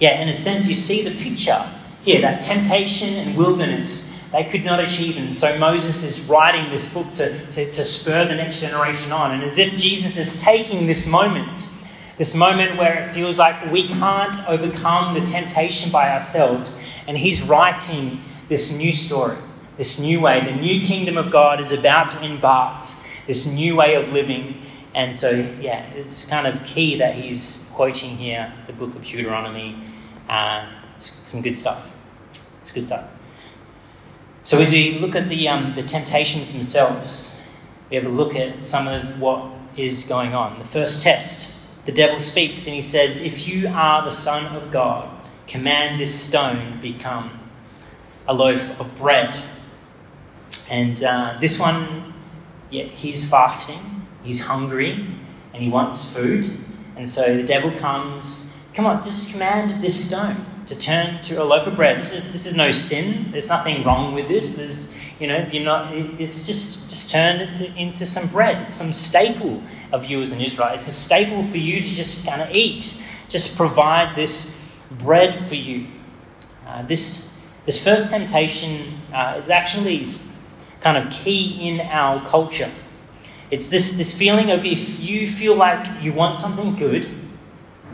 yeah, 0.00 0.20
in 0.20 0.28
a 0.28 0.34
sense, 0.34 0.66
you 0.66 0.74
see 0.74 1.02
the 1.02 1.14
picture 1.22 1.62
here 2.02 2.20
that 2.20 2.40
temptation 2.40 3.14
and 3.14 3.36
wilderness 3.36 4.13
they 4.34 4.42
could 4.42 4.64
not 4.64 4.80
achieve. 4.80 5.16
And 5.16 5.34
so 5.34 5.56
Moses 5.60 6.02
is 6.02 6.28
writing 6.28 6.68
this 6.68 6.92
book 6.92 7.06
to, 7.14 7.38
to, 7.52 7.70
to 7.70 7.84
spur 7.84 8.26
the 8.26 8.34
next 8.34 8.60
generation 8.60 9.12
on. 9.12 9.30
And 9.30 9.44
as 9.44 9.58
if 9.58 9.76
Jesus 9.76 10.18
is 10.18 10.42
taking 10.42 10.88
this 10.88 11.06
moment, 11.06 11.70
this 12.16 12.34
moment 12.34 12.76
where 12.76 13.04
it 13.04 13.14
feels 13.14 13.38
like 13.38 13.70
we 13.70 13.86
can't 13.86 14.34
overcome 14.48 15.14
the 15.14 15.20
temptation 15.20 15.92
by 15.92 16.10
ourselves, 16.10 16.76
and 17.06 17.16
he's 17.16 17.42
writing 17.42 18.20
this 18.48 18.76
new 18.76 18.92
story, 18.92 19.36
this 19.76 20.00
new 20.00 20.20
way. 20.20 20.44
The 20.44 20.60
new 20.60 20.80
kingdom 20.80 21.16
of 21.16 21.30
God 21.30 21.60
is 21.60 21.70
about 21.70 22.08
to 22.08 22.24
embark, 22.24 22.84
this 23.28 23.46
new 23.54 23.76
way 23.76 23.94
of 23.94 24.12
living. 24.12 24.60
And 24.96 25.14
so, 25.14 25.30
yeah, 25.60 25.88
it's 25.90 26.28
kind 26.28 26.48
of 26.48 26.64
key 26.64 26.98
that 26.98 27.14
he's 27.14 27.64
quoting 27.72 28.16
here 28.16 28.52
the 28.66 28.72
book 28.72 28.96
of 28.96 29.04
Deuteronomy. 29.04 29.78
Uh, 30.28 30.66
it's 30.92 31.04
some 31.04 31.40
good 31.40 31.56
stuff. 31.56 31.92
It's 32.62 32.72
good 32.72 32.82
stuff. 32.82 33.08
So, 34.44 34.60
as 34.60 34.72
we 34.72 34.98
look 34.98 35.16
at 35.16 35.30
the, 35.30 35.48
um, 35.48 35.74
the 35.74 35.82
temptations 35.82 36.52
themselves, 36.52 37.42
we 37.88 37.96
have 37.96 38.04
a 38.04 38.10
look 38.10 38.36
at 38.36 38.62
some 38.62 38.86
of 38.86 39.18
what 39.18 39.50
is 39.74 40.04
going 40.04 40.34
on. 40.34 40.58
The 40.58 40.66
first 40.66 41.02
test 41.02 41.50
the 41.86 41.92
devil 41.92 42.20
speaks 42.20 42.66
and 42.66 42.76
he 42.76 42.82
says, 42.82 43.22
If 43.22 43.48
you 43.48 43.68
are 43.68 44.04
the 44.04 44.10
Son 44.10 44.44
of 44.54 44.70
God, 44.70 45.08
command 45.46 45.98
this 45.98 46.14
stone 46.14 46.78
become 46.82 47.40
a 48.28 48.34
loaf 48.34 48.78
of 48.78 48.94
bread. 48.98 49.34
And 50.68 51.02
uh, 51.02 51.38
this 51.40 51.58
one, 51.58 52.12
yeah, 52.68 52.84
he's 52.84 53.28
fasting, 53.28 53.80
he's 54.22 54.40
hungry, 54.42 55.06
and 55.54 55.62
he 55.62 55.70
wants 55.70 56.14
food. 56.14 56.50
And 56.96 57.08
so 57.08 57.34
the 57.34 57.44
devil 57.44 57.70
comes, 57.70 58.54
Come 58.74 58.84
on, 58.84 59.02
just 59.02 59.32
command 59.32 59.82
this 59.82 60.06
stone 60.06 60.36
to 60.66 60.78
turn 60.78 61.22
to 61.22 61.42
a 61.42 61.44
loaf 61.44 61.66
of 61.66 61.76
bread. 61.76 61.98
This 61.98 62.14
is 62.14 62.32
this 62.32 62.46
is 62.46 62.54
no 62.54 62.72
sin. 62.72 63.30
There's 63.30 63.48
nothing 63.48 63.84
wrong 63.84 64.14
with 64.14 64.28
this. 64.28 64.56
There's 64.56 64.94
you 65.20 65.26
know 65.26 65.46
you're 65.50 65.64
not. 65.64 65.94
It's 65.94 66.46
just 66.46 66.88
just 66.90 67.10
turn 67.10 67.40
it 67.40 67.52
to, 67.54 67.74
into 67.76 68.06
some 68.06 68.28
bread. 68.28 68.62
It's 68.62 68.74
some 68.74 68.92
staple 68.92 69.62
of 69.92 70.06
yours 70.06 70.32
in 70.32 70.40
Israel. 70.40 70.70
It's 70.72 70.88
a 70.88 70.92
staple 70.92 71.42
for 71.44 71.58
you 71.58 71.80
to 71.80 71.86
just 71.86 72.26
kind 72.26 72.42
of 72.42 72.54
eat. 72.56 73.02
Just 73.28 73.56
provide 73.56 74.14
this 74.14 74.60
bread 74.90 75.38
for 75.38 75.54
you. 75.54 75.86
Uh, 76.66 76.82
this 76.82 77.42
this 77.66 77.82
first 77.82 78.10
temptation 78.10 79.00
uh, 79.12 79.40
is 79.42 79.50
actually 79.50 80.04
kind 80.80 80.98
of 80.98 81.10
key 81.10 81.68
in 81.68 81.80
our 81.80 82.20
culture. 82.26 82.70
It's 83.50 83.68
this, 83.68 83.96
this 83.96 84.16
feeling 84.16 84.50
of 84.50 84.66
if 84.66 85.00
you 85.00 85.26
feel 85.26 85.54
like 85.54 86.02
you 86.02 86.12
want 86.12 86.36
something 86.36 86.76
good, 86.76 87.08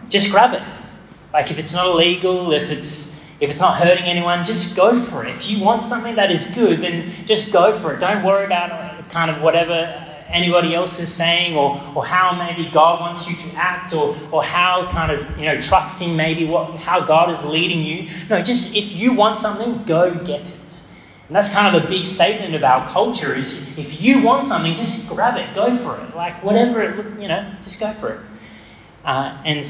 just 0.08 0.30
grab 0.30 0.54
it. 0.54 0.62
Like 1.32 1.50
if 1.50 1.58
it's 1.58 1.74
not 1.74 1.86
illegal, 1.86 2.52
if 2.52 2.70
it's 2.70 3.20
if 3.40 3.48
it's 3.48 3.60
not 3.60 3.78
hurting 3.78 4.04
anyone, 4.04 4.44
just 4.44 4.76
go 4.76 5.00
for 5.00 5.24
it. 5.24 5.30
If 5.30 5.48
you 5.48 5.64
want 5.64 5.86
something 5.86 6.14
that 6.16 6.30
is 6.30 6.54
good, 6.54 6.80
then 6.80 7.10
just 7.24 7.52
go 7.52 7.72
for 7.78 7.94
it. 7.94 8.00
Don't 8.00 8.22
worry 8.22 8.44
about 8.44 9.08
kind 9.08 9.30
of 9.30 9.40
whatever 9.40 10.06
anybody 10.28 10.74
else 10.74 11.00
is 11.00 11.12
saying 11.12 11.56
or, 11.56 11.80
or 11.94 12.04
how 12.04 12.36
maybe 12.36 12.70
God 12.70 13.00
wants 13.00 13.28
you 13.28 13.36
to 13.36 13.56
act 13.56 13.94
or, 13.94 14.14
or 14.30 14.44
how 14.44 14.88
kind 14.90 15.10
of, 15.10 15.38
you 15.38 15.46
know, 15.46 15.60
trusting 15.60 16.14
maybe 16.14 16.44
what, 16.44 16.78
how 16.80 17.00
God 17.00 17.30
is 17.30 17.44
leading 17.44 17.80
you. 17.80 18.08
No, 18.28 18.42
just 18.42 18.76
if 18.76 18.92
you 18.92 19.12
want 19.12 19.38
something, 19.38 19.84
go 19.84 20.14
get 20.14 20.42
it. 20.42 20.86
And 21.28 21.36
that's 21.36 21.50
kind 21.50 21.74
of 21.74 21.84
a 21.84 21.88
big 21.88 22.06
statement 22.06 22.54
of 22.54 22.62
our 22.62 22.86
culture 22.88 23.34
is 23.34 23.76
if 23.78 24.02
you 24.02 24.22
want 24.22 24.44
something, 24.44 24.74
just 24.74 25.08
grab 25.08 25.36
it, 25.36 25.54
go 25.54 25.76
for 25.76 25.96
it. 26.00 26.14
Like 26.14 26.42
whatever 26.44 26.82
it, 26.82 27.20
you 27.20 27.28
know, 27.28 27.54
just 27.62 27.80
go 27.80 27.92
for 27.92 28.14
it. 28.14 28.20
Uh, 29.04 29.40
and, 29.44 29.64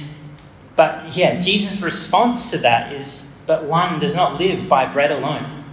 but 0.76 1.16
yeah, 1.16 1.34
Jesus' 1.34 1.80
response 1.80 2.50
to 2.50 2.58
that 2.58 2.92
is, 2.92 3.36
but 3.46 3.64
one 3.64 3.98
does 3.98 4.14
not 4.14 4.38
live 4.38 4.68
by 4.68 4.86
bread 4.86 5.10
alone. 5.10 5.64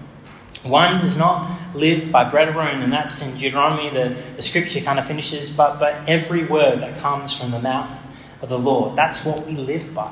One 0.64 1.00
does 1.00 1.18
not 1.18 1.50
live 1.76 2.12
by 2.12 2.30
bread 2.30 2.50
alone, 2.50 2.82
and 2.82 2.92
that's 2.92 3.22
in 3.22 3.38
Deuteronomy, 3.38 3.90
the, 3.90 4.22
the 4.36 4.42
scripture 4.42 4.82
kind 4.82 5.00
of 5.00 5.06
finishes, 5.06 5.52
but, 5.52 5.80
but 5.80 6.08
every 6.08 6.46
word 6.46 6.82
that 6.82 6.98
comes 6.98 7.36
from 7.36 7.52
the 7.52 7.60
mouth 7.60 8.06
of 8.42 8.50
the 8.50 8.58
Lord. 8.58 8.96
That's 8.96 9.26
what 9.26 9.46
we 9.46 9.56
live 9.56 9.94
by. 9.94 10.12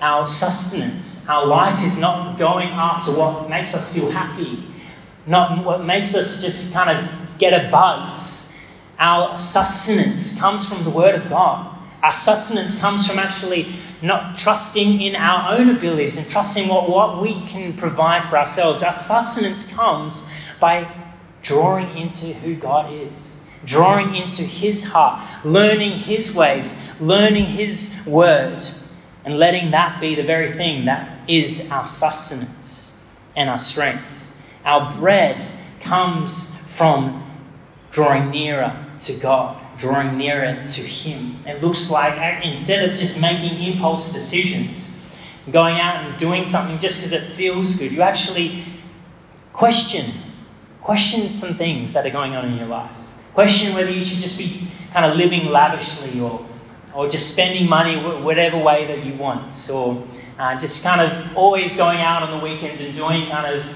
Our 0.00 0.24
sustenance, 0.24 1.28
our 1.28 1.46
life 1.46 1.84
is 1.84 1.98
not 1.98 2.38
going 2.38 2.68
after 2.68 3.12
what 3.12 3.50
makes 3.50 3.74
us 3.74 3.92
feel 3.92 4.10
happy, 4.10 4.64
not 5.26 5.64
what 5.64 5.84
makes 5.84 6.14
us 6.14 6.42
just 6.42 6.72
kind 6.72 6.90
of 6.90 7.10
get 7.38 7.52
a 7.52 7.70
buzz. 7.70 8.50
Our 8.98 9.38
sustenance 9.38 10.38
comes 10.38 10.68
from 10.68 10.84
the 10.84 10.90
Word 10.90 11.14
of 11.14 11.28
God. 11.28 11.76
Our 12.02 12.12
sustenance 12.12 12.78
comes 12.80 13.06
from 13.06 13.18
actually 13.18 13.66
not 14.00 14.38
trusting 14.38 15.02
in 15.02 15.14
our 15.14 15.58
own 15.58 15.68
abilities 15.68 16.16
and 16.16 16.28
trusting 16.30 16.68
what, 16.68 16.88
what 16.88 17.20
we 17.20 17.42
can 17.46 17.76
provide 17.76 18.24
for 18.24 18.38
ourselves. 18.38 18.82
Our 18.82 18.92
sustenance 18.92 19.70
comes 19.72 20.32
by 20.58 20.90
drawing 21.42 21.96
into 21.98 22.32
who 22.32 22.54
God 22.54 22.92
is, 22.92 23.42
drawing 23.66 24.14
into 24.14 24.42
His 24.42 24.84
heart, 24.84 25.22
learning 25.44 25.98
His 25.98 26.34
ways, 26.34 26.78
learning 27.00 27.44
His 27.44 28.02
word, 28.06 28.62
and 29.24 29.38
letting 29.38 29.72
that 29.72 30.00
be 30.00 30.14
the 30.14 30.22
very 30.22 30.52
thing 30.52 30.86
that 30.86 31.28
is 31.28 31.70
our 31.70 31.86
sustenance 31.86 32.98
and 33.36 33.50
our 33.50 33.58
strength. 33.58 34.30
Our 34.64 34.90
bread 34.92 35.46
comes 35.80 36.56
from 36.76 37.26
drawing 37.90 38.30
nearer 38.30 38.86
to 39.00 39.14
God 39.14 39.60
drawing 39.80 40.18
nearer 40.18 40.62
to 40.62 40.80
Him. 40.82 41.42
It 41.46 41.62
looks 41.62 41.90
like 41.90 42.44
instead 42.44 42.88
of 42.88 42.96
just 42.96 43.20
making 43.20 43.62
impulse 43.62 44.12
decisions, 44.12 45.02
going 45.50 45.80
out 45.80 46.04
and 46.04 46.16
doing 46.18 46.44
something 46.44 46.78
just 46.78 46.98
because 46.98 47.12
it 47.12 47.32
feels 47.32 47.76
good, 47.76 47.90
you 47.90 48.02
actually 48.02 48.62
question, 49.54 50.12
question 50.82 51.30
some 51.30 51.54
things 51.54 51.94
that 51.94 52.06
are 52.06 52.10
going 52.10 52.36
on 52.36 52.44
in 52.44 52.58
your 52.58 52.66
life. 52.66 52.94
Question 53.32 53.74
whether 53.74 53.90
you 53.90 54.02
should 54.02 54.18
just 54.18 54.38
be 54.38 54.68
kind 54.92 55.06
of 55.06 55.16
living 55.16 55.46
lavishly 55.46 56.20
or, 56.20 56.44
or 56.94 57.08
just 57.08 57.32
spending 57.32 57.66
money 57.66 57.96
whatever 58.22 58.58
way 58.58 58.86
that 58.86 59.04
you 59.04 59.14
want, 59.14 59.70
or 59.72 60.06
uh, 60.38 60.58
just 60.58 60.84
kind 60.84 61.00
of 61.00 61.36
always 61.36 61.74
going 61.74 62.00
out 62.00 62.22
on 62.22 62.38
the 62.38 62.44
weekends 62.44 62.82
and 62.82 62.94
doing 62.94 63.26
kind 63.28 63.54
of 63.54 63.66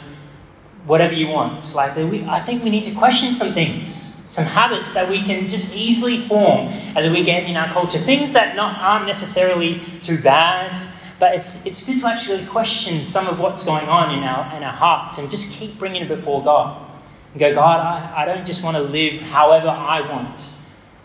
whatever 0.84 1.14
you 1.14 1.28
want. 1.28 1.74
Like 1.74 1.96
I 1.96 2.40
think 2.40 2.62
we 2.62 2.68
need 2.68 2.82
to 2.82 2.94
question 2.94 3.34
some 3.34 3.54
things 3.54 4.13
some 4.26 4.44
habits 4.44 4.94
that 4.94 5.08
we 5.08 5.22
can 5.22 5.48
just 5.48 5.76
easily 5.76 6.18
form 6.18 6.68
as 6.96 7.10
we 7.10 7.22
get 7.22 7.48
in 7.48 7.56
our 7.56 7.68
culture. 7.68 7.98
Things 7.98 8.32
that 8.32 8.56
not, 8.56 8.78
aren't 8.78 9.06
necessarily 9.06 9.80
too 10.02 10.20
bad, 10.20 10.80
but 11.18 11.34
it's, 11.34 11.66
it's 11.66 11.86
good 11.86 12.00
to 12.00 12.06
actually 12.06 12.44
question 12.46 13.02
some 13.04 13.26
of 13.26 13.38
what's 13.38 13.64
going 13.64 13.88
on 13.88 14.16
in 14.16 14.24
our, 14.24 14.56
in 14.56 14.62
our 14.62 14.72
hearts 14.72 15.18
and 15.18 15.30
just 15.30 15.54
keep 15.54 15.78
bringing 15.78 16.02
it 16.02 16.08
before 16.08 16.42
God. 16.42 16.90
And 17.32 17.40
go, 17.40 17.54
God, 17.54 17.80
I, 17.80 18.22
I 18.22 18.24
don't 18.24 18.46
just 18.46 18.64
want 18.64 18.76
to 18.76 18.82
live 18.82 19.20
however 19.20 19.68
I 19.68 20.00
want. 20.10 20.54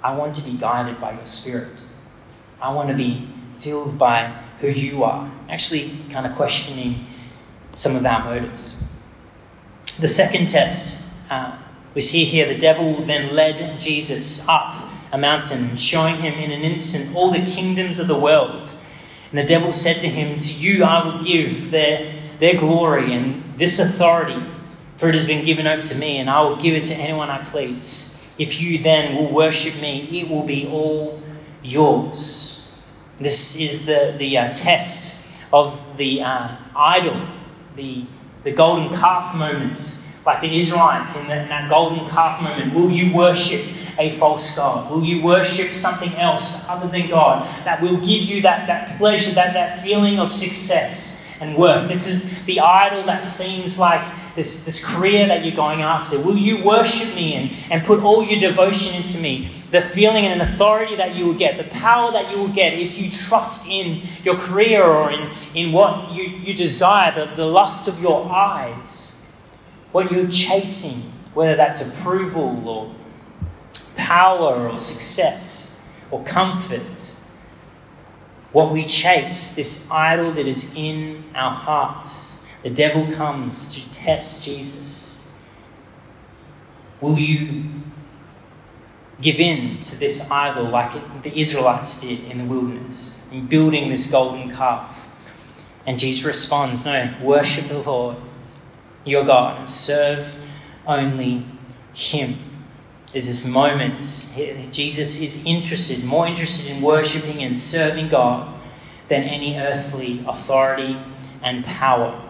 I 0.01 0.15
want 0.15 0.36
to 0.38 0.41
be 0.41 0.58
guided 0.58 0.99
by 0.99 1.13
your 1.13 1.25
Spirit. 1.25 1.75
I 2.62 2.73
want 2.73 2.89
to 2.89 2.95
be 2.95 3.27
filled 3.60 3.97
by 3.97 4.27
who 4.60 4.69
you 4.69 5.03
are. 5.03 5.29
Actually, 5.49 5.91
kind 6.10 6.25
of 6.25 6.36
questioning 6.36 7.05
some 7.73 7.95
of 7.95 8.05
our 8.05 8.23
motives. 8.23 8.84
The 9.99 10.08
second 10.08 10.47
test. 10.47 11.05
Uh, 11.29 11.58
we 11.99 12.03
see 12.03 12.23
here 12.23 12.47
the 12.47 12.57
devil 12.57 13.03
then 13.03 13.35
led 13.35 13.77
Jesus 13.77 14.47
up 14.47 14.89
a 15.12 15.17
mountain, 15.17 15.75
showing 15.75 16.15
him 16.15 16.33
in 16.35 16.49
an 16.49 16.62
instant 16.62 17.13
all 17.13 17.29
the 17.29 17.45
kingdoms 17.45 17.99
of 17.99 18.07
the 18.07 18.17
world. 18.17 18.73
And 19.31 19.38
the 19.38 19.43
devil 19.43 19.73
said 19.73 19.97
to 19.97 20.07
him, 20.07 20.39
To 20.39 20.53
you 20.53 20.85
I 20.85 21.05
will 21.05 21.21
give 21.21 21.71
their, 21.71 22.09
their 22.39 22.57
glory 22.57 23.13
and 23.13 23.43
this 23.59 23.79
authority, 23.79 24.41
for 24.95 25.09
it 25.09 25.13
has 25.13 25.27
been 25.27 25.43
given 25.43 25.67
over 25.67 25.85
to 25.85 25.95
me, 25.97 26.19
and 26.19 26.29
I 26.29 26.39
will 26.39 26.55
give 26.55 26.73
it 26.73 26.85
to 26.85 26.95
anyone 26.95 27.29
I 27.29 27.43
please. 27.43 28.25
If 28.38 28.62
you 28.62 28.77
then 28.81 29.17
will 29.17 29.29
worship 29.29 29.81
me, 29.81 30.07
it 30.21 30.29
will 30.29 30.45
be 30.45 30.67
all 30.67 31.21
yours. 31.62 32.71
This 33.19 33.57
is 33.57 33.85
the, 33.85 34.15
the 34.17 34.38
uh, 34.38 34.53
test 34.53 35.27
of 35.51 35.97
the 35.97 36.21
uh, 36.21 36.55
idol, 36.77 37.27
the, 37.75 38.05
the 38.45 38.53
golden 38.53 38.88
calf 38.88 39.35
moment 39.35 40.05
like 40.25 40.41
the 40.41 40.55
Israelites 40.55 41.19
in, 41.19 41.27
the, 41.27 41.41
in 41.41 41.49
that 41.49 41.69
golden 41.69 42.08
calf 42.10 42.41
moment? 42.41 42.73
Will 42.73 42.89
you 42.89 43.13
worship 43.13 43.65
a 43.97 44.12
false 44.12 44.55
God? 44.55 44.89
Will 44.89 45.03
you 45.03 45.21
worship 45.21 45.73
something 45.73 46.13
else 46.15 46.67
other 46.69 46.88
than 46.88 47.10
God 47.10 47.45
that 47.65 47.82
will 47.82 47.97
give 47.97 48.23
you 48.23 48.41
that, 48.41 48.67
that 48.67 48.97
pleasure, 48.97 49.32
that, 49.36 49.53
that 49.53 49.84
feeling 49.84 50.19
of 50.19 50.32
success 50.32 51.25
and 51.41 51.55
worth? 51.55 51.88
This 51.88 52.08
is 52.08 52.43
the 52.45 52.60
idol 52.60 53.03
that 53.03 53.25
seems 53.25 53.77
like 53.77 54.01
this, 54.36 54.65
this 54.65 54.84
career 54.84 55.27
that 55.27 55.43
you're 55.43 55.55
going 55.55 55.82
after. 55.82 56.19
Will 56.19 56.38
you 56.38 56.63
worship 56.63 57.13
me 57.15 57.34
and, 57.36 57.51
and 57.71 57.86
put 57.86 58.01
all 58.01 58.23
your 58.23 58.39
devotion 58.39 58.95
into 58.95 59.19
me? 59.19 59.49
The 59.71 59.82
feeling 59.82 60.25
and 60.25 60.41
authority 60.41 60.95
that 60.95 61.15
you 61.15 61.27
will 61.27 61.36
get, 61.36 61.58
the 61.58 61.69
power 61.75 62.12
that 62.12 62.32
you 62.32 62.39
will 62.39 62.53
get 62.53 62.73
if 62.79 62.97
you 62.97 63.12
trust 63.12 63.67
in 63.67 64.01
your 64.23 64.36
career 64.36 64.84
or 64.84 65.12
in, 65.12 65.29
in 65.53 65.71
what 65.71 66.12
you, 66.12 66.23
you 66.23 66.53
desire, 66.53 67.13
the, 67.13 67.36
the 67.36 67.45
lust 67.45 67.88
of 67.88 68.01
your 68.01 68.32
eyes 68.32 69.09
what 69.91 70.12
you're 70.12 70.30
chasing, 70.30 71.02
whether 71.34 71.56
that's 71.56 71.88
approval 71.88 72.67
or 72.67 72.95
power 73.95 74.69
or 74.69 74.80
success 74.80 75.88
or 76.12 76.23
comfort. 76.23 77.15
What 78.52 78.71
we 78.71 78.86
chase, 78.86 79.56
this 79.56 79.89
idol 79.91 80.32
that 80.34 80.47
is 80.47 80.73
in 80.75 81.23
our 81.36 81.54
hearts, 81.54 82.45
the 82.63 82.69
devil 82.69 83.12
comes 83.13 83.73
to 83.75 83.93
test 83.93 84.43
Jesus. 84.43 85.28
Will 86.99 87.17
you 87.19 87.65
give 89.21 89.39
in 89.39 89.80
to 89.82 89.99
this 89.99 90.32
idol 90.32 90.65
like 90.65 91.23
the 91.23 91.39
Israelites 91.39 92.02
did 92.02 92.23
in 92.25 92.39
the 92.39 92.43
wilderness, 92.45 93.21
in 93.32 93.45
building 93.45 93.89
this 93.89 94.10
golden 94.12 94.49
calf? 94.49 95.08
And 95.86 95.99
Jesus 95.99 96.25
responds, 96.25 96.86
No, 96.86 97.13
worship 97.21 97.67
the 97.67 97.80
Lord 97.80 98.17
your 99.10 99.24
God 99.24 99.60
and 99.60 99.69
serve 99.69 100.36
only 100.86 101.45
Him. 101.93 102.38
There's 103.12 103.26
this 103.26 103.45
moment, 103.45 104.02
Jesus 104.72 105.19
is 105.19 105.43
interested, 105.43 106.04
more 106.04 106.28
interested 106.28 106.69
in 106.69 106.82
worshipping 106.82 107.43
and 107.43 107.58
serving 107.58 108.10
God 108.10 108.60
than 109.08 109.24
any 109.24 109.58
earthly 109.58 110.24
authority 110.28 110.95
and 111.41 111.65
power. 111.65 112.22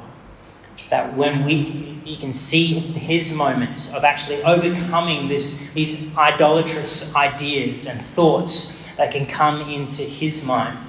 That 0.90 1.18
when 1.18 1.44
we, 1.46 2.00
you 2.06 2.16
can 2.16 2.32
see 2.32 2.74
his 2.74 3.34
moment 3.34 3.92
of 3.94 4.06
actually 4.06 4.42
overcoming 4.44 5.28
this, 5.28 5.70
these 5.74 6.16
idolatrous 6.18 7.14
ideas 7.14 7.86
and 7.86 8.02
thoughts 8.02 8.82
that 8.96 9.12
can 9.12 9.26
come 9.26 9.70
into 9.70 10.04
his 10.04 10.46
mind. 10.46 10.80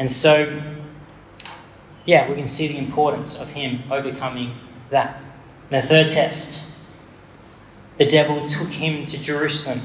And 0.00 0.10
so, 0.10 0.60
yeah, 2.04 2.28
we 2.28 2.34
can 2.34 2.48
see 2.48 2.66
the 2.66 2.78
importance 2.78 3.40
of 3.40 3.48
him 3.50 3.84
overcoming 3.92 4.58
that. 4.94 5.20
And 5.70 5.82
the 5.82 5.86
third 5.86 6.08
test 6.08 6.74
the 7.98 8.06
devil 8.06 8.44
took 8.46 8.70
him 8.70 9.06
to 9.06 9.22
Jerusalem 9.22 9.80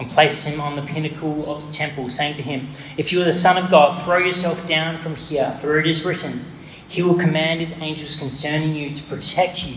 and 0.00 0.10
placed 0.10 0.48
him 0.48 0.60
on 0.60 0.74
the 0.74 0.82
pinnacle 0.82 1.48
of 1.48 1.66
the 1.66 1.72
temple, 1.72 2.10
saying 2.10 2.34
to 2.34 2.42
him, 2.42 2.70
If 2.96 3.12
you 3.12 3.22
are 3.22 3.24
the 3.24 3.32
Son 3.32 3.62
of 3.62 3.70
God, 3.70 4.02
throw 4.04 4.18
yourself 4.18 4.66
down 4.66 4.98
from 4.98 5.14
here, 5.14 5.56
for 5.60 5.78
it 5.78 5.86
is 5.86 6.04
written, 6.04 6.44
He 6.88 7.02
will 7.02 7.14
command 7.14 7.60
His 7.60 7.80
angels 7.80 8.16
concerning 8.16 8.74
you 8.74 8.90
to 8.90 9.02
protect 9.04 9.64
you, 9.64 9.76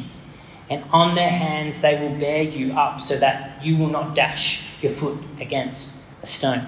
and 0.72 0.84
on 0.92 1.14
their 1.14 1.30
hands 1.30 1.82
they 1.82 2.00
will 2.00 2.20
bear 2.20 2.42
you 2.42 2.74
up, 2.74 3.00
so 3.00 3.18
that 3.20 3.64
you 3.64 3.78
will 3.78 3.90
not 3.90 4.16
dash 4.16 4.82
your 4.82 4.92
foot 4.92 5.20
against 5.40 6.02
a 6.24 6.28
stone. 6.28 6.66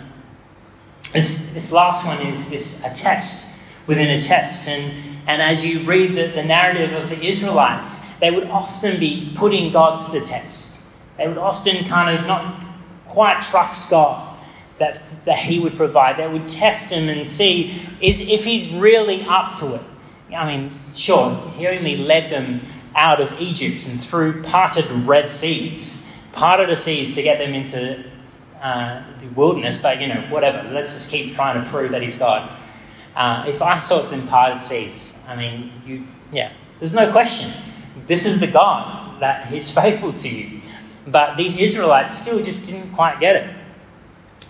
This, 1.11 1.51
this 1.53 1.71
last 1.71 2.05
one 2.05 2.21
is 2.21 2.51
this 2.51 2.85
a 2.85 2.93
test 2.93 3.58
within 3.89 4.09
a 4.11 4.21
test, 4.21 4.69
and 4.69 4.93
and 5.27 5.41
as 5.41 5.65
you 5.65 5.81
read 5.81 6.15
the, 6.15 6.27
the 6.27 6.43
narrative 6.43 6.93
of 6.93 7.09
the 7.09 7.21
Israelites, 7.21 8.09
they 8.19 8.31
would 8.31 8.45
often 8.45 8.99
be 8.99 9.31
putting 9.35 9.71
God 9.71 10.03
to 10.05 10.19
the 10.19 10.25
test. 10.25 10.81
They 11.17 11.27
would 11.27 11.37
often 11.37 11.85
kind 11.85 12.17
of 12.17 12.25
not 12.25 12.65
quite 13.05 13.41
trust 13.41 13.91
God 13.91 14.37
that, 14.79 15.01
that 15.25 15.37
He 15.37 15.59
would 15.59 15.75
provide, 15.75 16.17
They 16.17 16.27
would 16.27 16.49
test 16.49 16.91
Him 16.91 17.09
and 17.09 17.27
see 17.27 17.79
is 18.01 18.27
if 18.27 18.43
He's 18.43 18.73
really 18.73 19.23
up 19.27 19.57
to 19.59 19.75
it. 19.75 19.81
I 20.35 20.57
mean, 20.57 20.71
sure, 20.95 21.35
He 21.57 21.67
only 21.67 21.97
led 21.97 22.31
them 22.31 22.61
out 22.95 23.21
of 23.21 23.39
Egypt 23.39 23.87
and 23.87 24.03
through 24.03 24.41
parted 24.41 24.89
Red 25.05 25.29
Seas, 25.29 26.11
parted 26.31 26.69
the 26.69 26.77
seas 26.77 27.13
to 27.15 27.21
get 27.21 27.37
them 27.37 27.53
into 27.53 28.03
uh, 28.61 29.03
the 29.21 29.27
wilderness, 29.27 29.79
but 29.79 30.01
you 30.01 30.07
know, 30.07 30.21
whatever. 30.29 30.67
Let's 30.71 30.93
just 30.93 31.11
keep 31.11 31.35
trying 31.35 31.63
to 31.63 31.69
prove 31.69 31.91
that 31.91 32.01
He's 32.01 32.17
God. 32.17 32.49
Uh, 33.19 33.43
if 33.45 33.61
I 33.61 33.79
saw 33.79 34.07
it 34.07 34.13
in 34.13 34.25
parted 34.27 34.61
seas, 34.61 35.13
I 35.27 35.35
mean, 35.35 35.73
you, 35.85 36.05
yeah, 36.31 36.53
there's 36.79 36.95
no 36.95 37.11
question. 37.11 37.51
This 38.07 38.25
is 38.25 38.39
the 38.39 38.47
God 38.47 39.19
that 39.19 39.51
is 39.51 39.69
faithful 39.69 40.13
to 40.13 40.29
you. 40.29 40.61
But 41.05 41.35
these 41.35 41.57
Israelites 41.57 42.17
still 42.17 42.41
just 42.41 42.67
didn't 42.67 42.93
quite 42.93 43.19
get 43.19 43.35
it. 43.35 43.55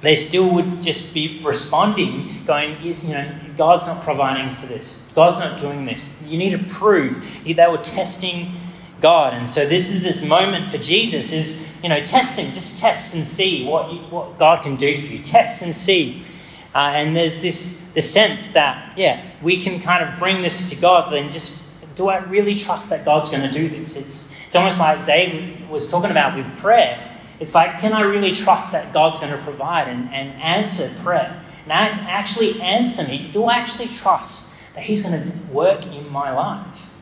They 0.02 0.14
still 0.14 0.54
would 0.54 0.84
just 0.84 1.16
be 1.16 1.42
responding, 1.44 2.46
going, 2.46 2.80
you 2.84 2.94
know, 3.16 3.36
God's 3.58 3.88
not 3.88 4.04
providing 4.04 4.54
for 4.54 4.68
this. 4.68 5.12
God's 5.16 5.40
not 5.40 5.60
doing 5.60 5.86
this. 5.86 6.24
You 6.28 6.38
need 6.38 6.52
to 6.52 6.64
prove. 6.72 7.26
They 7.44 7.56
were 7.56 7.80
testing 7.80 8.52
God. 9.02 9.34
And 9.34 9.50
so 9.50 9.68
this 9.68 9.90
is 9.90 10.04
this 10.04 10.22
moment 10.22 10.72
for 10.72 10.78
Jesus 10.78 11.34
is, 11.34 11.60
you 11.82 11.90
know, 11.90 12.02
test 12.02 12.38
him. 12.38 12.54
Just 12.54 12.78
test 12.78 13.16
and 13.16 13.26
see 13.26 13.66
what, 13.66 13.92
you, 13.92 14.00
what 14.12 14.38
God 14.38 14.62
can 14.62 14.76
do 14.76 14.96
for 14.96 15.12
you. 15.12 15.24
Test 15.24 15.64
and 15.64 15.74
see. 15.76 16.24
Uh, 16.80 16.92
and 16.92 17.14
there's 17.14 17.42
this, 17.42 17.92
this 17.92 18.10
sense 18.10 18.52
that, 18.52 18.98
yeah, 18.98 19.22
we 19.42 19.62
can 19.62 19.82
kind 19.82 20.02
of 20.02 20.18
bring 20.18 20.42
this 20.42 20.70
to 20.70 20.78
God 20.78 21.12
and 21.14 21.30
just, 21.30 21.62
do 21.98 22.08
I 22.08 22.20
really 22.20 22.56
trust 22.56 22.90
that 22.90 23.04
God's 23.04 23.30
going 23.30 23.42
to 23.42 23.52
do 23.52 23.68
this? 23.68 23.98
It's, 23.98 24.34
it's 24.46 24.56
almost 24.56 24.80
like 24.80 25.06
David 25.06 25.70
was 25.70 25.92
talking 25.92 26.10
about 26.10 26.38
with 26.38 26.48
prayer. 26.60 27.18
It's 27.42 27.54
like, 27.54 27.82
can 27.82 27.92
I 27.92 28.04
really 28.04 28.34
trust 28.34 28.72
that 28.72 28.94
God's 28.94 29.20
going 29.20 29.34
to 29.34 29.44
provide 29.44 29.90
and, 29.90 30.10
and 30.14 30.42
answer 30.42 30.90
prayer? 31.04 31.44
And 31.64 31.74
actually 31.74 32.62
answer 32.62 33.06
me. 33.10 33.30
Do 33.34 33.44
I 33.44 33.56
actually 33.56 33.90
trust 33.90 34.54
that 34.74 34.84
He's 34.84 35.02
going 35.02 35.22
to 35.22 35.38
work 35.52 35.86
in 35.86 36.08
my 36.08 36.32
life? 36.32 36.94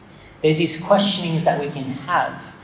There's 0.42 0.58
these 0.58 0.84
questionings 0.84 1.46
that 1.46 1.60
we 1.60 1.70
can 1.70 1.92
have, 2.10 2.56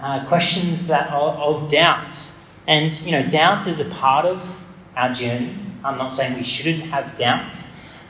uh, 0.00 0.24
questions 0.24 0.86
that 0.86 1.10
are 1.10 1.32
of 1.32 1.68
doubt. 1.68 2.32
And, 2.66 2.98
you 3.02 3.12
know, 3.12 3.28
doubt 3.28 3.66
is 3.66 3.80
a 3.80 3.90
part 3.90 4.24
of 4.24 4.64
our 4.96 5.12
journey. 5.12 5.65
I'm 5.86 5.96
not 5.96 6.12
saying 6.12 6.36
we 6.36 6.42
shouldn't 6.42 6.82
have 6.84 7.16
doubt, 7.16 7.54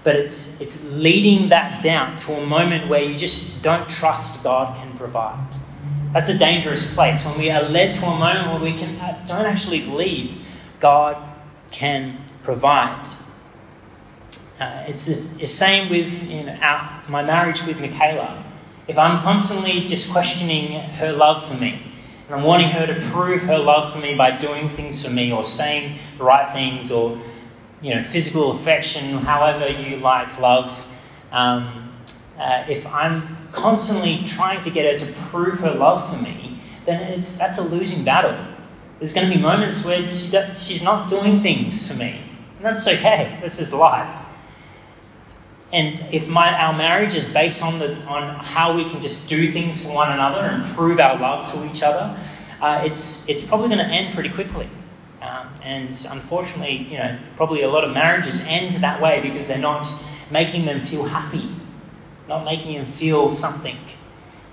but 0.03 0.17
it's, 0.17 0.61
it's 0.61 0.93
leading 0.95 1.51
that 1.51 1.83
doubt 1.83 2.17
to 2.19 2.33
a 2.33 2.47
moment 2.47 2.89
where 2.89 3.03
you 3.03 3.15
just 3.15 3.63
don't 3.63 3.89
trust 3.89 4.43
God 4.43 4.77
can 4.77 4.97
provide. 4.97 5.47
That's 6.13 6.31
a 6.31 6.39
dangerous 6.39 6.95
place 6.95 7.25
when 7.27 7.39
we 7.39 7.51
are 7.51 7.63
led 7.63 7.93
to 7.95 8.07
a 8.07 8.19
moment 8.19 8.49
where 8.49 8.73
we 8.73 8.79
can, 8.79 8.97
uh, 8.99 9.23
don't 9.29 9.45
actually 9.45 9.81
believe 9.81 10.39
God 10.81 11.23
can 11.71 12.25
provide. 12.43 13.07
Uh, 14.59 14.85
it's 14.87 15.07
the 15.07 15.47
same 15.47 15.91
with 15.91 16.31
you 16.31 16.45
know, 16.45 16.57
our, 16.63 17.03
my 17.09 17.23
marriage 17.23 17.67
with 17.67 17.79
Michaela. 17.79 18.43
If 18.89 18.97
I'm 18.97 19.23
constantly 19.23 19.81
just 19.81 20.13
questioning 20.13 20.81
her 20.81 21.13
love 21.13 21.47
for 21.47 21.55
me, 21.55 21.83
and 22.27 22.35
I'm 22.35 22.43
wanting 22.43 22.71
her 22.71 22.87
to 22.87 23.01
prove 23.11 23.43
her 23.43 23.59
love 23.59 23.93
for 23.93 23.99
me 23.99 24.15
by 24.17 24.31
doing 24.37 24.69
things 24.69 25.05
for 25.05 25.13
me 25.13 25.33
or 25.33 25.45
saying 25.45 25.99
the 26.19 26.25
right 26.25 26.51
things 26.53 26.91
or 26.91 27.19
you 27.83 27.95
know 27.95 28.03
physical 28.03 28.53
affection, 28.53 29.19
however 29.19 29.69
you 29.69 29.97
like 29.97 30.39
love, 30.39 30.87
um, 31.33 31.93
uh, 32.39 32.65
if 32.69 32.87
I'm 32.87 33.37
constantly 33.53 34.23
trying 34.25 34.61
to 34.63 34.71
get 34.71 35.01
her 35.01 35.07
to 35.07 35.13
prove 35.31 35.61
her 35.61 35.73
love 35.73 36.09
for 36.09 36.17
me, 36.17 36.61
then 36.85 37.01
it's, 37.13 37.39
that's 37.39 37.59
a 37.59 37.63
losing 37.63 38.05
battle. 38.05 38.37
There's 38.99 39.13
going 39.13 39.29
to 39.29 39.35
be 39.35 39.41
moments 39.41 39.85
where 39.85 40.11
she 40.11 40.37
she's 40.57 40.83
not 40.83 41.11
doing 41.11 41.41
things 41.41 41.91
for 41.91 41.99
me. 41.99 42.21
And 42.57 42.65
that's 42.65 42.87
okay. 42.89 43.39
This 43.43 43.61
is 43.61 43.73
life. 43.73 44.15
And 45.73 46.07
if 46.13 46.29
my, 46.29 46.53
our 46.59 46.73
marriage 46.73 47.15
is 47.15 47.27
based 47.27 47.63
on, 47.63 47.79
the, 47.79 47.97
on 48.05 48.37
how 48.45 48.75
we 48.77 48.89
can 48.89 49.01
just 49.01 49.29
do 49.29 49.51
things 49.51 49.85
for 49.85 49.93
one 49.93 50.13
another 50.13 50.41
and 50.41 50.65
prove 50.75 51.01
our 51.01 51.19
love 51.19 51.53
to 51.53 51.69
each 51.69 51.83
other, 51.83 52.17
uh, 52.63 52.83
it's, 52.85 53.29
it's 53.29 53.45
probably 53.45 53.69
going 53.69 53.81
to 53.81 53.85
end 53.85 54.15
pretty 54.15 54.31
quickly. 54.31 54.69
Um, 55.23 55.49
and 55.63 56.07
unfortunately, 56.11 56.77
you 56.91 56.99
know, 56.99 57.19
probably 57.37 57.63
a 57.63 57.69
lot 57.69 57.85
of 57.85 57.93
marriages 57.93 58.45
end 58.47 58.75
that 58.75 59.01
way 59.01 59.21
because 59.21 59.47
they're 59.47 59.59
not 59.59 59.93
making 60.31 60.67
them 60.67 60.85
feel 60.87 61.05
happy 61.05 61.51
not 62.29 62.45
making 62.45 62.75
them 62.77 62.87
feel 62.87 63.31
something. 63.31 63.77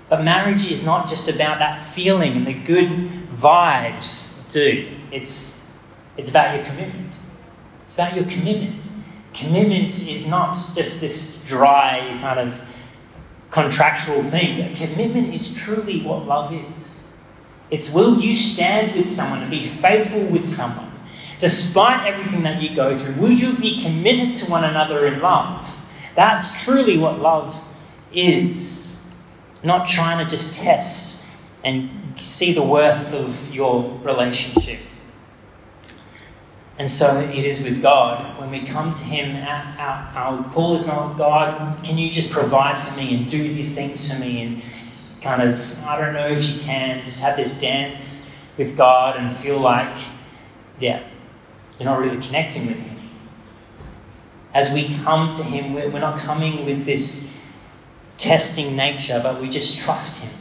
But 0.08 0.22
marriage 0.22 0.70
is 0.70 0.84
not 0.84 1.08
just 1.08 1.28
about 1.28 1.58
that 1.58 1.84
feeling 1.84 2.36
and 2.36 2.46
the 2.46 2.52
good 2.52 2.88
vibes, 3.36 4.52
dude. 4.52 4.88
It's, 5.10 5.68
it's 6.16 6.30
about 6.30 6.54
your 6.54 6.64
commitment. 6.64 7.18
It's 7.82 7.94
about 7.94 8.14
your 8.14 8.26
commitment. 8.26 8.90
Commitment 9.32 10.08
is 10.08 10.26
not 10.26 10.54
just 10.74 11.00
this 11.00 11.44
dry 11.46 12.16
kind 12.20 12.38
of 12.38 12.60
contractual 13.50 14.22
thing. 14.22 14.74
Commitment 14.76 15.34
is 15.34 15.60
truly 15.60 16.02
what 16.02 16.26
love 16.26 16.52
is. 16.52 17.03
It's 17.70 17.92
will 17.92 18.20
you 18.20 18.34
stand 18.34 18.96
with 18.96 19.08
someone 19.08 19.40
and 19.40 19.50
be 19.50 19.66
faithful 19.66 20.24
with 20.24 20.48
someone 20.48 20.90
despite 21.38 22.06
everything 22.06 22.42
that 22.42 22.62
you 22.62 22.74
go 22.74 22.96
through? 22.96 23.14
Will 23.14 23.32
you 23.32 23.56
be 23.56 23.82
committed 23.82 24.32
to 24.32 24.50
one 24.50 24.64
another 24.64 25.06
in 25.06 25.20
love? 25.20 25.80
That's 26.14 26.64
truly 26.64 26.96
what 26.96 27.20
love 27.20 27.62
is. 28.12 29.04
Not 29.62 29.88
trying 29.88 30.24
to 30.24 30.30
just 30.30 30.60
test 30.60 31.26
and 31.64 31.90
see 32.20 32.52
the 32.52 32.62
worth 32.62 33.12
of 33.12 33.54
your 33.54 33.98
relationship. 34.02 34.78
And 36.78 36.90
so 36.90 37.20
it 37.20 37.44
is 37.44 37.62
with 37.62 37.80
God. 37.80 38.38
When 38.40 38.50
we 38.50 38.66
come 38.66 38.90
to 38.90 39.04
Him, 39.04 39.36
our, 39.36 40.10
our, 40.16 40.44
call 40.50 40.74
is 40.74 40.86
not, 40.86 41.16
God, 41.16 41.84
can 41.84 41.96
you 41.96 42.10
just 42.10 42.30
provide 42.30 42.78
for 42.78 42.96
me 42.96 43.14
and 43.14 43.28
do 43.28 43.38
these 43.38 43.76
things 43.76 44.12
for 44.12 44.18
me? 44.18 44.42
And 44.42 44.62
kind 45.24 45.42
of, 45.42 45.84
I 45.84 46.00
don't 46.00 46.14
know 46.14 46.28
if 46.28 46.48
you 46.48 46.60
can, 46.60 47.02
just 47.02 47.20
have 47.22 47.36
this 47.36 47.58
dance 47.60 48.32
with 48.56 48.76
God 48.76 49.16
and 49.16 49.34
feel 49.34 49.58
like, 49.58 49.96
yeah, 50.78 51.02
you're 51.78 51.88
not 51.88 51.98
really 51.98 52.24
connecting 52.24 52.68
with 52.68 52.76
Him 52.76 52.94
as 54.54 54.72
we 54.72 54.96
come 55.02 55.30
to 55.32 55.42
Him, 55.42 55.74
we're 55.74 55.98
not 55.98 56.16
coming 56.16 56.64
with 56.64 56.86
this 56.86 57.36
testing 58.16 58.76
nature, 58.76 59.20
but 59.20 59.42
we 59.42 59.48
just 59.48 59.84
trust 59.84 60.22
Him. 60.22 60.32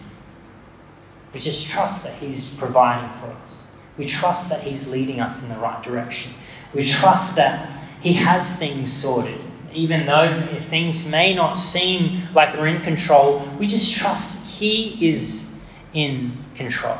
We 1.33 1.39
just 1.39 1.67
trust 1.67 2.05
that 2.05 2.13
He's 2.13 2.55
providing 2.55 3.09
for 3.17 3.25
us. 3.43 3.65
We 3.97 4.05
trust 4.05 4.51
that 4.51 4.61
He's 4.61 4.87
leading 4.87 5.19
us 5.19 5.43
in 5.43 5.49
the 5.49 5.55
right 5.55 5.81
direction. 5.83 6.31
We 6.75 6.83
trust 6.83 7.35
that 7.37 7.67
He 8.01 8.13
has 8.13 8.59
things 8.59 8.93
sorted. 8.93 9.41
Even 9.73 10.05
though 10.05 10.59
things 10.61 11.09
may 11.09 11.33
not 11.33 11.57
seem 11.57 12.21
like 12.35 12.53
they're 12.53 12.67
in 12.67 12.81
control, 12.81 13.39
we 13.57 13.65
just 13.65 13.95
trust 13.95 14.42
He 14.63 15.11
is 15.11 15.59
in 15.93 16.37
control. 16.55 16.97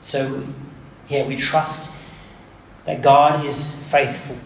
So, 0.00 0.46
yeah, 1.08 1.26
we 1.26 1.36
trust 1.36 1.94
that 2.86 3.02
God 3.02 3.44
is 3.44 3.86
faithful 3.90 4.36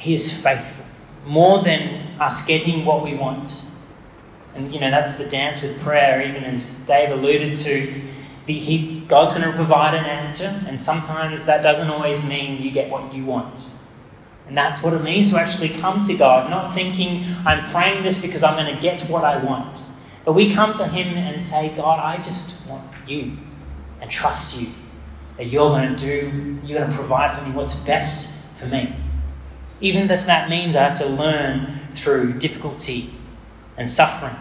he 0.00 0.14
is 0.14 0.42
faithful. 0.42 0.84
More 1.26 1.62
than 1.62 2.18
us 2.18 2.46
getting 2.46 2.84
what 2.86 3.04
we 3.04 3.14
want. 3.14 3.66
And, 4.54 4.72
you 4.72 4.80
know, 4.80 4.90
that's 4.90 5.16
the 5.16 5.28
dance 5.28 5.62
with 5.62 5.78
prayer, 5.80 6.22
even 6.22 6.42
as 6.42 6.78
Dave 6.86 7.10
alluded 7.10 7.54
to. 7.54 7.92
He, 8.46 9.04
God's 9.06 9.34
going 9.34 9.48
to 9.48 9.54
provide 9.54 9.94
an 9.94 10.04
answer, 10.06 10.60
and 10.66 10.80
sometimes 10.80 11.46
that 11.46 11.62
doesn't 11.62 11.88
always 11.88 12.26
mean 12.28 12.60
you 12.60 12.72
get 12.72 12.90
what 12.90 13.14
you 13.14 13.24
want. 13.24 13.60
And 14.48 14.56
that's 14.56 14.82
what 14.82 14.92
it 14.94 15.02
means 15.04 15.30
to 15.32 15.38
actually 15.38 15.68
come 15.68 16.02
to 16.04 16.16
God, 16.16 16.50
not 16.50 16.74
thinking, 16.74 17.24
I'm 17.46 17.70
praying 17.70 18.02
this 18.02 18.20
because 18.20 18.42
I'm 18.42 18.56
going 18.56 18.74
to 18.74 18.82
get 18.82 19.02
what 19.02 19.22
I 19.22 19.36
want. 19.36 19.86
But 20.24 20.34
we 20.34 20.52
come 20.54 20.74
to 20.74 20.86
Him 20.86 21.16
and 21.16 21.42
say, 21.42 21.74
God, 21.76 21.98
I 21.98 22.16
just 22.16 22.68
want 22.68 22.86
you 23.06 23.36
and 24.00 24.10
trust 24.10 24.60
you 24.60 24.68
that 25.36 25.46
you're 25.46 25.70
going 25.70 25.94
to 25.94 25.96
do, 25.96 26.58
you're 26.64 26.78
going 26.78 26.90
to 26.90 26.96
provide 26.96 27.32
for 27.32 27.44
me 27.44 27.52
what's 27.52 27.74
best 27.74 28.56
for 28.58 28.66
me 28.66 28.94
even 29.80 30.10
if 30.10 30.26
that 30.26 30.50
means 30.50 30.76
I 30.76 30.88
have 30.88 30.98
to 30.98 31.06
learn 31.06 31.78
through 31.92 32.34
difficulty 32.34 33.14
and 33.76 33.88
suffering. 33.88 34.36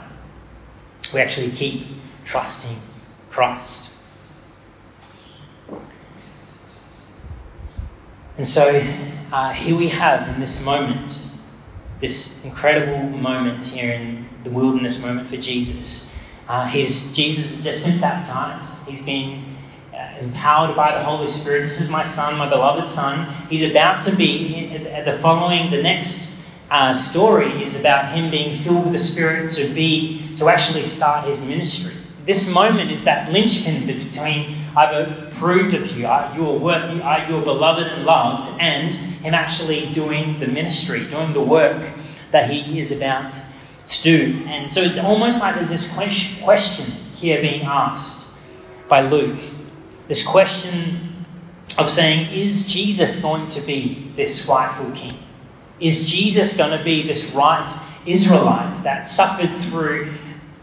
We 1.13 1.21
actually 1.21 1.51
keep 1.51 1.87
trusting 2.25 2.77
Christ. 3.29 3.95
And 8.37 8.47
so 8.47 8.85
uh, 9.31 9.51
here 9.53 9.75
we 9.75 9.89
have 9.89 10.27
in 10.29 10.39
this 10.39 10.65
moment, 10.65 11.29
this 11.99 12.43
incredible 12.45 13.09
moment 13.09 13.65
here 13.65 13.93
in 13.93 14.28
the 14.43 14.49
wilderness 14.49 15.03
moment 15.03 15.27
for 15.27 15.37
Jesus. 15.37 16.15
Uh, 16.47 16.67
he's, 16.67 17.13
Jesus 17.13 17.55
has 17.55 17.63
just 17.63 17.83
been 17.83 17.99
baptized. 17.99 18.87
He's 18.87 19.01
been 19.01 19.43
empowered 20.19 20.75
by 20.75 20.91
the 20.91 21.03
Holy 21.03 21.27
Spirit. 21.27 21.61
This 21.61 21.79
is 21.79 21.89
my 21.89 22.03
son, 22.03 22.37
my 22.37 22.49
beloved 22.49 22.87
son. 22.87 23.31
He's 23.49 23.69
about 23.69 24.01
to 24.01 24.15
be, 24.15 24.77
the 24.77 25.17
following, 25.21 25.71
the 25.71 25.81
next 25.81 26.37
uh, 26.71 26.93
story 26.93 27.63
is 27.63 27.79
about 27.79 28.15
him 28.15 28.29
being 28.29 28.55
filled 28.55 28.83
with 28.83 28.93
the 28.93 28.99
Spirit 28.99 29.51
to 29.51 29.67
be, 29.73 30.35
to 30.35 30.49
actually 30.49 30.83
start 30.83 31.27
his 31.27 31.45
ministry. 31.45 31.93
This 32.25 32.53
moment 32.53 32.91
is 32.91 33.03
that 33.05 33.31
linchpin 33.31 33.87
between 33.87 34.55
I've 34.77 35.07
approved 35.27 35.73
of 35.73 35.89
you, 35.97 36.01
you 36.01 36.07
are 36.07 36.57
worthy, 36.57 36.97
you 36.97 37.01
are 37.01 37.41
beloved 37.41 37.87
and 37.87 38.05
loved, 38.05 38.51
and 38.61 38.93
Him 38.93 39.33
actually 39.33 39.91
doing 39.93 40.39
the 40.39 40.47
ministry, 40.47 41.05
doing 41.07 41.33
the 41.33 41.41
work 41.41 41.91
that 42.31 42.49
He 42.51 42.79
is 42.79 42.91
about 42.91 43.33
to 43.89 44.03
do. 44.03 44.43
And 44.47 44.71
so 44.71 44.81
it's 44.81 44.99
almost 44.99 45.41
like 45.41 45.55
there's 45.55 45.69
this 45.69 45.93
question 46.41 46.85
here 47.15 47.41
being 47.41 47.63
asked 47.63 48.27
by 48.87 49.01
Luke. 49.01 49.39
This 50.07 50.25
question 50.25 51.25
of 51.77 51.89
saying, 51.89 52.31
is 52.33 52.71
Jesus 52.71 53.21
going 53.21 53.47
to 53.47 53.61
be 53.61 54.11
this 54.15 54.47
rightful 54.47 54.91
king? 54.91 55.17
Is 55.79 56.09
Jesus 56.09 56.55
going 56.55 56.77
to 56.77 56.83
be 56.83 57.03
this 57.03 57.33
right 57.33 57.67
Israelite 58.05 58.75
that 58.83 59.07
suffered 59.07 59.49
through 59.57 60.13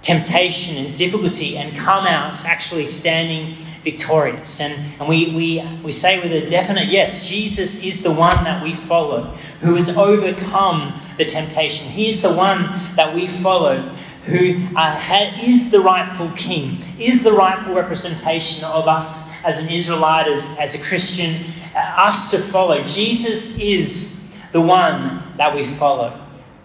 temptation 0.02 0.84
and 0.84 0.96
difficulty 0.96 1.56
and 1.56 1.76
come 1.76 2.06
out 2.06 2.44
actually 2.44 2.86
standing 2.86 3.56
victorious. 3.86 4.60
And, 4.60 4.74
and 4.98 5.08
we, 5.08 5.32
we, 5.32 5.62
we 5.84 5.92
say 5.92 6.20
with 6.20 6.32
a 6.32 6.50
definite 6.50 6.88
yes, 6.88 7.28
Jesus 7.28 7.84
is 7.84 8.02
the 8.02 8.10
one 8.10 8.42
that 8.42 8.60
we 8.60 8.74
follow, 8.74 9.32
who 9.60 9.76
has 9.76 9.96
overcome 9.96 11.00
the 11.18 11.24
temptation. 11.24 11.88
He 11.88 12.10
is 12.10 12.20
the 12.20 12.32
one 12.32 12.62
that 12.96 13.14
we 13.14 13.28
follow, 13.28 13.82
who 14.24 14.56
uh, 14.74 14.98
ha- 14.98 15.40
is 15.40 15.70
the 15.70 15.78
rightful 15.78 16.32
king, 16.34 16.82
is 16.98 17.22
the 17.22 17.30
rightful 17.30 17.74
representation 17.74 18.64
of 18.64 18.88
us 18.88 19.32
as 19.44 19.60
an 19.60 19.68
Israelite, 19.68 20.26
as, 20.26 20.58
as 20.58 20.74
a 20.74 20.82
Christian, 20.82 21.44
uh, 21.72 21.78
us 21.78 22.32
to 22.32 22.38
follow. 22.38 22.82
Jesus 22.82 23.56
is 23.60 24.34
the 24.50 24.60
one 24.60 25.22
that 25.36 25.54
we 25.54 25.62
follow, 25.62 26.20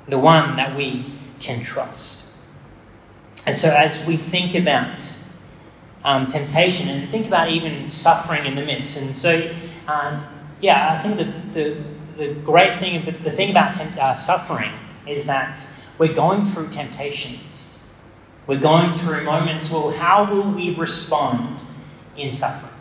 the 0.07 0.17
one 0.17 0.55
that 0.55 0.75
we 0.75 1.13
can 1.39 1.63
trust. 1.63 2.25
And 3.45 3.55
so, 3.55 3.69
as 3.69 4.07
we 4.07 4.17
think 4.17 4.55
about 4.55 4.97
um, 6.03 6.25
temptation 6.25 6.89
and 6.89 7.09
think 7.09 7.27
about 7.27 7.49
even 7.49 7.89
suffering 7.89 8.45
in 8.45 8.55
the 8.55 8.65
midst, 8.65 9.01
and 9.01 9.15
so, 9.15 9.51
um, 9.87 10.25
yeah, 10.59 10.93
I 10.93 10.97
think 10.97 11.17
that 11.17 11.53
the, 11.53 11.77
the 12.17 12.33
great 12.35 12.75
thing, 12.77 13.05
the 13.23 13.31
thing 13.31 13.51
about 13.51 13.73
temp- 13.73 13.97
uh, 13.97 14.13
suffering 14.13 14.71
is 15.07 15.25
that 15.25 15.65
we're 15.97 16.13
going 16.13 16.45
through 16.45 16.69
temptations. 16.69 17.79
We're 18.47 18.59
going 18.59 18.91
through 18.93 19.23
moments, 19.23 19.69
well, 19.71 19.91
how 19.91 20.31
will 20.31 20.51
we 20.51 20.73
respond 20.75 21.59
in 22.17 22.31
suffering? 22.31 22.73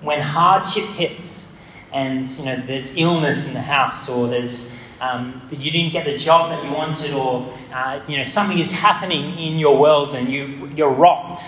When 0.00 0.20
hardship 0.20 0.84
hits 0.84 1.56
and, 1.92 2.24
you 2.24 2.46
know, 2.46 2.56
there's 2.56 2.96
illness 2.96 3.46
in 3.46 3.54
the 3.54 3.60
house 3.60 4.08
or 4.08 4.26
there's 4.28 4.74
um, 5.00 5.40
you 5.50 5.70
didn't 5.70 5.92
get 5.92 6.04
the 6.04 6.16
job 6.16 6.50
that 6.50 6.64
you 6.64 6.72
wanted, 6.72 7.12
or 7.12 7.52
uh, 7.72 8.00
you 8.08 8.16
know 8.16 8.24
something 8.24 8.58
is 8.58 8.72
happening 8.72 9.38
in 9.38 9.58
your 9.58 9.78
world 9.78 10.14
and 10.14 10.28
you 10.28 10.68
you're 10.74 10.90
rocked, 10.90 11.40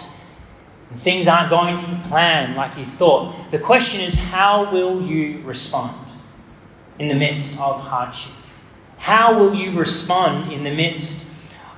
and 0.91 0.99
things 0.99 1.29
aren't 1.29 1.51
going 1.51 1.77
to 1.77 1.91
the 1.91 2.09
plan 2.09 2.55
like 2.55 2.77
you 2.77 2.85
thought. 2.85 3.51
The 3.51 3.59
question 3.59 4.01
is, 4.01 4.17
how 4.17 4.71
will 4.71 5.01
you 5.03 5.43
respond 5.43 6.07
in 6.99 7.09
the 7.09 7.15
midst 7.15 7.59
of 7.61 7.81
hardship? 7.81 8.35
How 8.99 9.39
will 9.39 9.55
you 9.55 9.79
respond 9.79 10.53
in 10.53 10.63
the 10.65 10.75
midst 10.75 11.31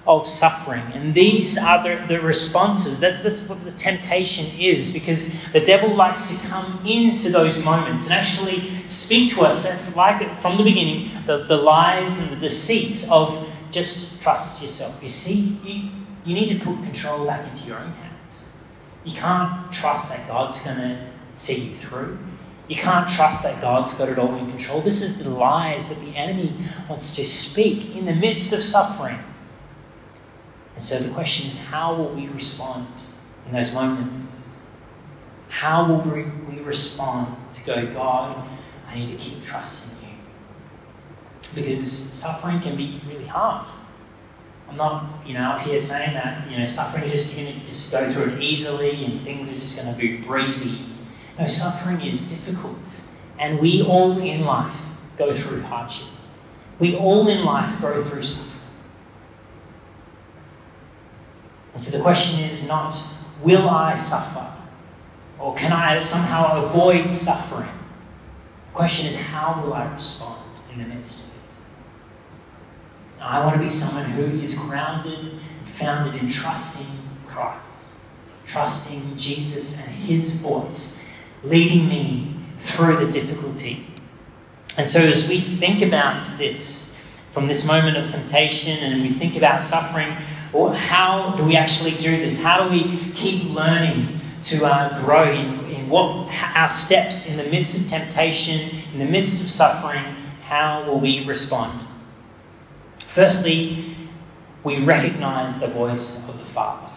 of 0.06 0.26
suffering. 0.26 0.82
And 0.94 1.14
these 1.14 1.56
are 1.58 1.82
the, 1.82 2.04
the 2.06 2.20
responses. 2.20 2.98
That's, 2.98 3.20
that's 3.20 3.48
what 3.48 3.62
the 3.64 3.70
temptation 3.70 4.46
is, 4.58 4.92
because 4.92 5.32
the 5.52 5.60
devil 5.60 5.94
likes 5.94 6.30
to 6.30 6.48
come 6.48 6.84
into 6.84 7.30
those 7.30 7.64
moments 7.64 8.06
and 8.06 8.14
actually 8.14 8.70
speak 8.86 9.32
to 9.34 9.42
us, 9.42 9.64
like 9.94 10.38
from 10.40 10.58
the 10.58 10.64
beginning, 10.64 11.10
the, 11.26 11.44
the 11.44 11.56
lies 11.56 12.20
and 12.20 12.30
the 12.30 12.40
deceits 12.40 13.08
of 13.10 13.48
just 13.70 14.22
trust 14.22 14.60
yourself. 14.60 15.00
You 15.02 15.08
see, 15.08 15.56
you, 15.64 15.90
you 16.24 16.34
need 16.34 16.58
to 16.58 16.64
put 16.64 16.82
control 16.82 17.26
back 17.26 17.48
into 17.48 17.68
your 17.68 17.78
own 17.78 17.92
hands. 17.92 18.11
You 19.04 19.12
can't 19.12 19.72
trust 19.72 20.10
that 20.10 20.26
God's 20.28 20.62
going 20.62 20.78
to 20.78 21.06
see 21.34 21.66
you 21.66 21.74
through. 21.76 22.18
You 22.68 22.76
can't 22.76 23.08
trust 23.08 23.42
that 23.42 23.60
God's 23.60 23.94
got 23.94 24.08
it 24.08 24.18
all 24.18 24.34
in 24.36 24.48
control. 24.48 24.80
This 24.80 25.02
is 25.02 25.22
the 25.22 25.28
lies 25.28 25.90
that 25.90 26.04
the 26.06 26.16
enemy 26.16 26.56
wants 26.88 27.16
to 27.16 27.24
speak 27.24 27.94
in 27.96 28.06
the 28.06 28.14
midst 28.14 28.52
of 28.52 28.62
suffering. 28.62 29.18
And 30.74 30.82
so 30.82 30.98
the 30.98 31.12
question 31.12 31.48
is 31.48 31.58
how 31.58 31.94
will 31.94 32.14
we 32.14 32.28
respond 32.28 32.86
in 33.46 33.52
those 33.52 33.74
moments? 33.74 34.44
How 35.48 35.86
will 35.86 36.00
we, 36.00 36.24
respond 36.62 37.36
to 37.52 37.64
go, 37.64 37.92
God, 37.92 38.46
I 38.88 38.94
need 38.94 39.08
to 39.08 39.16
keep 39.16 39.44
trusting 39.44 39.98
you? 40.08 40.14
Because 41.54 41.90
suffering 41.92 42.60
can 42.60 42.76
be 42.76 43.02
really 43.06 43.26
hard. 43.26 43.66
I'm 44.68 44.76
not, 44.76 45.26
you 45.26 45.34
know, 45.34 45.42
up 45.50 45.60
here 45.60 45.78
saying 45.78 46.14
that, 46.14 46.50
you 46.50 46.58
know, 46.58 46.64
suffering 46.64 47.04
is 47.04 47.12
just, 47.12 47.34
you're 47.34 47.44
going 47.44 47.60
to 47.60 47.66
just 47.66 47.92
go 47.92 48.10
through 48.10 48.34
it 48.34 48.42
easily 48.42 49.04
and 49.04 49.22
things 49.22 49.50
are 49.50 49.54
just 49.54 49.76
going 49.76 49.92
to 49.92 50.00
be 50.00 50.18
breezy. 50.18 50.78
No, 51.38 51.46
suffering 51.46 52.00
is 52.00 52.30
difficult. 52.30 53.02
And 53.38 53.58
we 53.58 53.82
all 53.82 54.18
in 54.20 54.42
life 54.42 54.88
go 55.18 55.32
through 55.32 55.62
hardship. 55.62 56.08
We 56.78 56.96
all 56.96 57.28
in 57.28 57.44
life 57.44 57.80
go 57.80 58.00
through 58.00 58.24
suffering. 58.24 58.52
And 61.74 61.82
so 61.82 61.96
the 61.96 62.02
question 62.02 62.40
is 62.40 62.66
not, 62.66 62.96
will 63.42 63.68
I 63.68 63.94
suffer? 63.94 64.52
Or 65.38 65.54
can 65.54 65.72
I 65.72 65.98
somehow 65.98 66.64
avoid 66.64 67.14
suffering? 67.14 67.68
The 68.68 68.74
question 68.74 69.06
is, 69.06 69.16
how 69.16 69.60
will 69.62 69.74
I 69.74 69.92
respond 69.92 70.42
in 70.72 70.78
the 70.78 70.86
midst 70.86 71.28
of 71.28 71.31
it? 71.31 71.31
I 73.22 73.44
want 73.44 73.54
to 73.54 73.62
be 73.62 73.68
someone 73.68 74.04
who 74.04 74.40
is 74.40 74.54
grounded, 74.54 75.38
founded 75.64 76.20
in 76.20 76.28
trusting 76.28 76.86
Christ, 77.28 77.84
trusting 78.46 79.16
Jesus 79.16 79.80
and 79.80 79.94
His 79.94 80.40
voice, 80.40 81.00
leading 81.44 81.88
me 81.88 82.34
through 82.56 83.04
the 83.04 83.10
difficulty. 83.10 83.86
And 84.76 84.88
so, 84.88 85.00
as 85.00 85.28
we 85.28 85.38
think 85.38 85.82
about 85.82 86.24
this, 86.36 86.98
from 87.30 87.46
this 87.46 87.66
moment 87.66 87.96
of 87.96 88.10
temptation, 88.10 88.78
and 88.78 89.02
we 89.02 89.08
think 89.08 89.36
about 89.36 89.62
suffering, 89.62 90.14
or 90.52 90.74
how 90.74 91.34
do 91.36 91.44
we 91.44 91.56
actually 91.56 91.92
do 91.92 92.10
this? 92.10 92.42
How 92.42 92.66
do 92.66 92.70
we 92.70 93.12
keep 93.12 93.50
learning 93.50 94.20
to 94.42 94.66
uh, 94.66 95.00
grow 95.04 95.30
in, 95.30 95.64
in 95.70 95.88
what 95.88 96.28
our 96.56 96.68
steps 96.68 97.28
in 97.28 97.36
the 97.36 97.44
midst 97.44 97.80
of 97.80 97.88
temptation, 97.88 98.76
in 98.92 98.98
the 98.98 99.06
midst 99.06 99.42
of 99.44 99.48
suffering? 99.48 100.02
How 100.42 100.84
will 100.84 100.98
we 100.98 101.24
respond? 101.24 101.86
Firstly, 103.12 103.94
we 104.64 104.82
recognize 104.82 105.60
the 105.60 105.66
voice 105.66 106.26
of 106.30 106.38
the 106.38 106.46
Father 106.46 106.90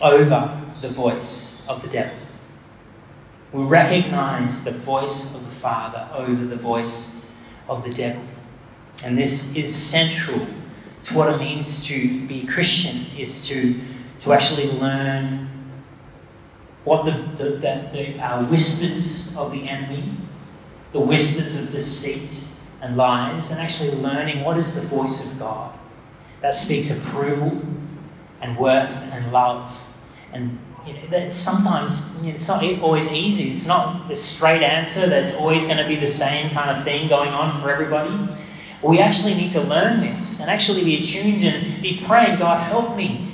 over 0.00 0.62
the 0.80 0.88
voice 0.88 1.66
of 1.66 1.82
the 1.82 1.88
devil. 1.88 2.16
We 3.52 3.64
recognize 3.64 4.62
the 4.62 4.70
voice 4.70 5.34
of 5.34 5.44
the 5.44 5.54
Father 5.56 6.08
over 6.14 6.44
the 6.44 6.54
voice 6.54 7.16
of 7.68 7.82
the 7.82 7.90
devil. 7.90 8.22
And 9.04 9.18
this 9.18 9.56
is 9.56 9.74
central 9.74 10.46
to 11.02 11.14
what 11.16 11.34
it 11.34 11.38
means 11.38 11.84
to 11.88 12.24
be 12.28 12.46
Christian 12.46 13.04
is 13.18 13.44
to, 13.48 13.74
to 14.20 14.32
actually 14.32 14.70
learn 14.70 15.48
what 16.84 17.06
the, 17.06 17.10
the, 17.10 17.50
the, 17.56 17.88
the 17.90 18.18
uh, 18.20 18.46
whispers 18.46 19.36
of 19.36 19.50
the 19.50 19.68
enemy, 19.68 20.16
the 20.92 21.00
whispers 21.00 21.56
of 21.56 21.72
deceit 21.72 22.53
and 22.84 22.96
lies, 22.96 23.50
and 23.50 23.60
actually 23.60 23.90
learning 23.92 24.44
what 24.44 24.58
is 24.58 24.74
the 24.74 24.86
voice 24.86 25.32
of 25.32 25.38
God 25.38 25.72
that 26.42 26.54
speaks 26.54 26.90
approval 26.90 27.62
and 28.42 28.56
worth 28.58 29.02
and 29.12 29.32
love. 29.32 29.82
And 30.34 30.58
you 30.86 30.92
know, 30.92 31.06
that 31.08 31.32
sometimes 31.32 32.14
you 32.20 32.28
know, 32.28 32.34
it's 32.34 32.46
not 32.46 32.62
always 32.80 33.10
easy. 33.10 33.50
It's 33.50 33.66
not 33.66 34.08
the 34.08 34.14
straight 34.14 34.62
answer 34.62 35.06
that's 35.06 35.32
always 35.32 35.64
going 35.64 35.78
to 35.78 35.88
be 35.88 35.96
the 35.96 36.06
same 36.06 36.50
kind 36.50 36.76
of 36.76 36.84
thing 36.84 37.08
going 37.08 37.30
on 37.30 37.58
for 37.62 37.70
everybody. 37.70 38.30
We 38.82 39.00
actually 39.00 39.34
need 39.34 39.52
to 39.52 39.62
learn 39.62 40.00
this 40.00 40.40
and 40.40 40.50
actually 40.50 40.84
be 40.84 40.98
attuned 40.98 41.42
and 41.42 41.80
be 41.80 42.02
praying, 42.04 42.38
God, 42.38 42.60
help 42.60 42.94
me. 42.94 43.30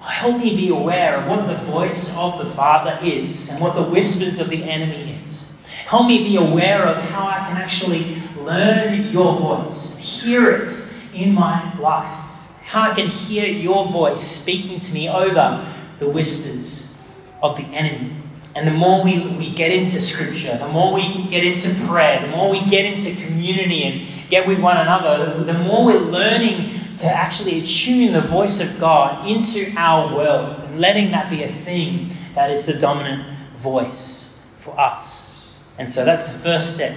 Help 0.00 0.38
me 0.38 0.56
be 0.56 0.70
aware 0.70 1.18
of 1.18 1.28
what 1.28 1.46
the 1.46 1.54
voice 1.54 2.16
of 2.18 2.38
the 2.38 2.46
Father 2.46 2.98
is 3.02 3.52
and 3.52 3.62
what 3.62 3.76
the 3.76 3.82
whispers 3.82 4.40
of 4.40 4.48
the 4.48 4.64
enemy 4.64 5.20
is. 5.24 5.64
Help 5.86 6.06
me 6.06 6.24
be 6.24 6.36
aware 6.36 6.82
of 6.82 6.96
how 7.10 7.26
I 7.28 7.36
can 7.48 7.56
actually 7.56 8.16
learn 8.48 9.08
your 9.10 9.36
voice, 9.36 9.96
hear 9.98 10.50
it 10.50 10.94
in 11.14 11.32
my 11.32 11.76
life. 11.78 12.16
How 12.62 12.90
I 12.90 12.94
can 12.94 13.06
hear 13.06 13.46
your 13.46 13.86
voice 13.90 14.20
speaking 14.20 14.80
to 14.80 14.92
me 14.92 15.08
over 15.08 15.66
the 15.98 16.08
whispers 16.08 17.00
of 17.42 17.56
the 17.56 17.64
enemy. 17.64 18.14
And 18.54 18.66
the 18.66 18.72
more 18.72 19.04
we, 19.04 19.26
we 19.36 19.52
get 19.52 19.70
into 19.70 20.00
Scripture, 20.00 20.56
the 20.58 20.68
more 20.68 20.92
we 20.92 21.26
get 21.28 21.44
into 21.44 21.72
prayer, 21.86 22.20
the 22.20 22.28
more 22.28 22.50
we 22.50 22.64
get 22.68 22.92
into 22.92 23.14
community 23.24 23.84
and 23.84 24.30
get 24.30 24.46
with 24.48 24.58
one 24.58 24.76
another, 24.76 25.44
the 25.44 25.54
more 25.54 25.84
we're 25.84 26.00
learning 26.00 26.72
to 26.98 27.06
actually 27.06 27.60
attune 27.60 28.12
the 28.12 28.20
voice 28.20 28.60
of 28.60 28.80
God 28.80 29.30
into 29.30 29.72
our 29.76 30.14
world 30.14 30.62
and 30.64 30.80
letting 30.80 31.12
that 31.12 31.30
be 31.30 31.44
a 31.44 31.48
thing 31.48 32.10
that 32.34 32.50
is 32.50 32.66
the 32.66 32.78
dominant 32.78 33.24
voice 33.58 34.44
for 34.58 34.78
us. 34.78 35.58
And 35.78 35.90
so 35.90 36.04
that's 36.04 36.32
the 36.32 36.38
first 36.40 36.74
step. 36.74 36.96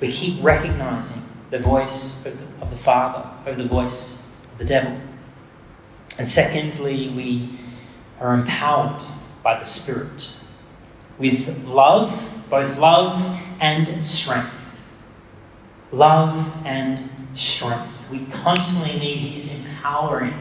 We 0.00 0.12
keep 0.12 0.42
recognizing 0.42 1.22
the 1.50 1.58
voice 1.58 2.24
of 2.24 2.38
the, 2.38 2.62
of 2.62 2.70
the 2.70 2.76
Father 2.76 3.28
over 3.46 3.62
the 3.62 3.68
voice 3.68 4.22
of 4.52 4.58
the 4.58 4.64
devil. 4.64 4.96
And 6.18 6.26
secondly, 6.26 7.10
we 7.10 7.58
are 8.18 8.34
empowered 8.34 9.02
by 9.42 9.58
the 9.58 9.64
Spirit 9.64 10.32
with 11.18 11.64
love, 11.66 12.34
both 12.48 12.78
love 12.78 13.40
and 13.60 14.04
strength. 14.04 14.54
Love 15.92 16.52
and 16.64 17.10
strength. 17.34 18.08
We 18.10 18.24
constantly 18.26 18.98
need 18.98 19.16
His 19.16 19.54
empowering 19.54 20.34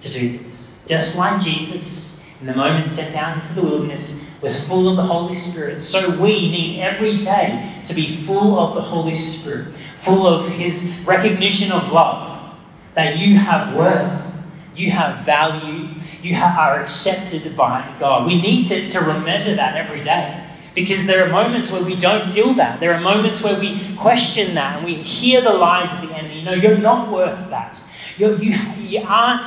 to 0.00 0.10
do 0.10 0.38
this. 0.38 0.78
Just 0.86 1.18
like 1.18 1.40
Jesus, 1.40 2.24
in 2.40 2.46
the 2.46 2.54
moment 2.54 2.88
sent 2.88 3.12
down 3.12 3.38
into 3.38 3.54
the 3.54 3.62
wilderness, 3.62 4.27
was 4.40 4.66
full 4.68 4.88
of 4.88 4.96
the 4.96 5.02
Holy 5.02 5.34
Spirit, 5.34 5.82
so 5.82 6.18
we 6.20 6.50
need 6.50 6.80
every 6.80 7.18
day 7.18 7.80
to 7.84 7.94
be 7.94 8.16
full 8.16 8.58
of 8.58 8.74
the 8.74 8.80
Holy 8.80 9.14
Spirit, 9.14 9.66
full 9.96 10.26
of 10.26 10.48
His 10.48 10.96
recognition 11.04 11.72
of 11.72 11.90
love, 11.92 12.54
that 12.94 13.18
you 13.18 13.36
have 13.36 13.74
worth, 13.74 14.36
you 14.76 14.90
have 14.92 15.24
value, 15.24 15.88
you 16.22 16.36
are 16.36 16.80
accepted 16.80 17.56
by 17.56 17.94
God. 17.98 18.26
We 18.26 18.40
need 18.40 18.64
to, 18.66 18.88
to 18.90 19.00
remember 19.00 19.54
that 19.56 19.76
every 19.76 20.02
day. 20.02 20.44
Because 20.74 21.06
there 21.06 21.26
are 21.26 21.28
moments 21.28 21.72
where 21.72 21.82
we 21.82 21.96
don't 21.96 22.32
feel 22.32 22.54
that. 22.54 22.78
There 22.78 22.94
are 22.94 23.00
moments 23.00 23.42
where 23.42 23.58
we 23.58 23.96
question 23.96 24.54
that 24.54 24.76
and 24.76 24.86
we 24.86 24.94
hear 24.94 25.40
the 25.40 25.52
lies 25.52 25.92
of 25.92 26.08
the 26.08 26.14
enemy. 26.14 26.42
No, 26.42 26.52
you're 26.52 26.78
not 26.78 27.10
worth 27.10 27.50
that. 27.50 27.82
You're, 28.16 28.40
you, 28.40 28.56
you, 28.78 29.00
aren't, 29.04 29.44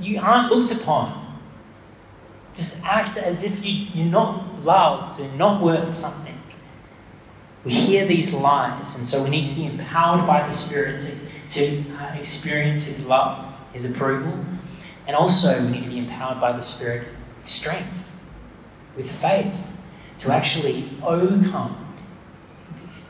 you 0.00 0.20
aren't 0.20 0.50
looked 0.50 0.72
upon. 0.72 1.19
Just 2.54 2.84
act 2.84 3.16
as 3.16 3.44
if 3.44 3.64
you, 3.64 3.86
you're 3.94 4.06
not 4.06 4.64
loved 4.64 5.20
and 5.20 5.38
not 5.38 5.62
worth 5.62 5.94
something. 5.94 6.36
We 7.64 7.72
hear 7.72 8.06
these 8.06 8.32
lies, 8.32 8.96
and 8.96 9.06
so 9.06 9.22
we 9.22 9.30
need 9.30 9.46
to 9.46 9.54
be 9.54 9.66
empowered 9.66 10.26
by 10.26 10.42
the 10.42 10.50
Spirit 10.50 11.00
to, 11.02 11.14
to 11.50 11.84
uh, 11.96 12.14
experience 12.14 12.84
His 12.84 13.06
love, 13.06 13.44
His 13.72 13.84
approval, 13.84 14.44
and 15.06 15.14
also 15.14 15.62
we 15.62 15.70
need 15.70 15.84
to 15.84 15.90
be 15.90 15.98
empowered 15.98 16.40
by 16.40 16.52
the 16.52 16.62
Spirit 16.62 17.06
with 17.36 17.46
strength, 17.46 18.10
with 18.96 19.10
faith, 19.10 19.70
to 20.18 20.32
actually 20.32 20.88
overcome. 21.02 21.76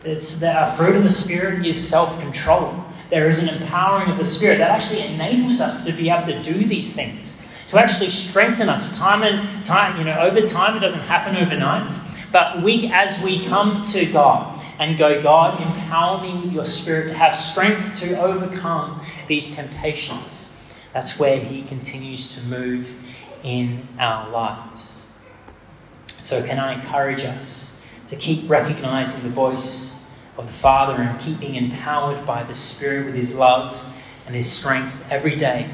It's 0.04 0.40
the 0.40 0.72
fruit 0.76 0.96
of 0.96 1.02
the 1.02 1.08
Spirit 1.08 1.64
is 1.64 1.88
self-control. 1.88 2.84
There 3.10 3.28
is 3.28 3.38
an 3.40 3.48
empowering 3.48 4.10
of 4.10 4.18
the 4.18 4.24
Spirit 4.24 4.58
that 4.58 4.70
actually 4.70 5.02
enables 5.02 5.60
us 5.60 5.84
to 5.86 5.92
be 5.92 6.10
able 6.10 6.26
to 6.26 6.42
do 6.42 6.64
these 6.64 6.94
things, 6.94 7.39
to 7.70 7.78
actually 7.78 8.08
strengthen 8.08 8.68
us 8.68 8.98
time 8.98 9.22
and 9.22 9.64
time. 9.64 9.96
You 9.96 10.04
know, 10.04 10.18
over 10.18 10.40
time, 10.40 10.76
it 10.76 10.80
doesn't 10.80 11.02
happen 11.02 11.36
overnight. 11.36 11.92
But 12.32 12.62
we, 12.62 12.90
as 12.92 13.22
we 13.22 13.46
come 13.46 13.80
to 13.92 14.06
God 14.06 14.60
and 14.78 14.98
go, 14.98 15.22
God, 15.22 15.60
empower 15.60 16.20
me 16.20 16.42
with 16.42 16.52
your 16.52 16.64
Spirit 16.64 17.08
to 17.08 17.14
have 17.14 17.36
strength 17.36 17.98
to 18.00 18.20
overcome 18.20 19.00
these 19.28 19.54
temptations. 19.54 20.56
That's 20.92 21.18
where 21.18 21.38
He 21.38 21.62
continues 21.62 22.34
to 22.34 22.42
move 22.42 22.96
in 23.44 23.86
our 23.98 24.28
lives. 24.30 25.06
So, 26.18 26.44
can 26.44 26.58
I 26.58 26.74
encourage 26.74 27.24
us 27.24 27.82
to 28.08 28.16
keep 28.16 28.50
recognizing 28.50 29.22
the 29.22 29.30
voice 29.30 30.10
of 30.36 30.46
the 30.46 30.52
Father 30.52 31.00
and 31.00 31.20
keeping 31.20 31.54
empowered 31.54 32.26
by 32.26 32.42
the 32.42 32.54
Spirit 32.54 33.06
with 33.06 33.14
His 33.14 33.36
love 33.36 33.92
and 34.26 34.34
His 34.34 34.50
strength 34.50 35.04
every 35.08 35.36
day 35.36 35.70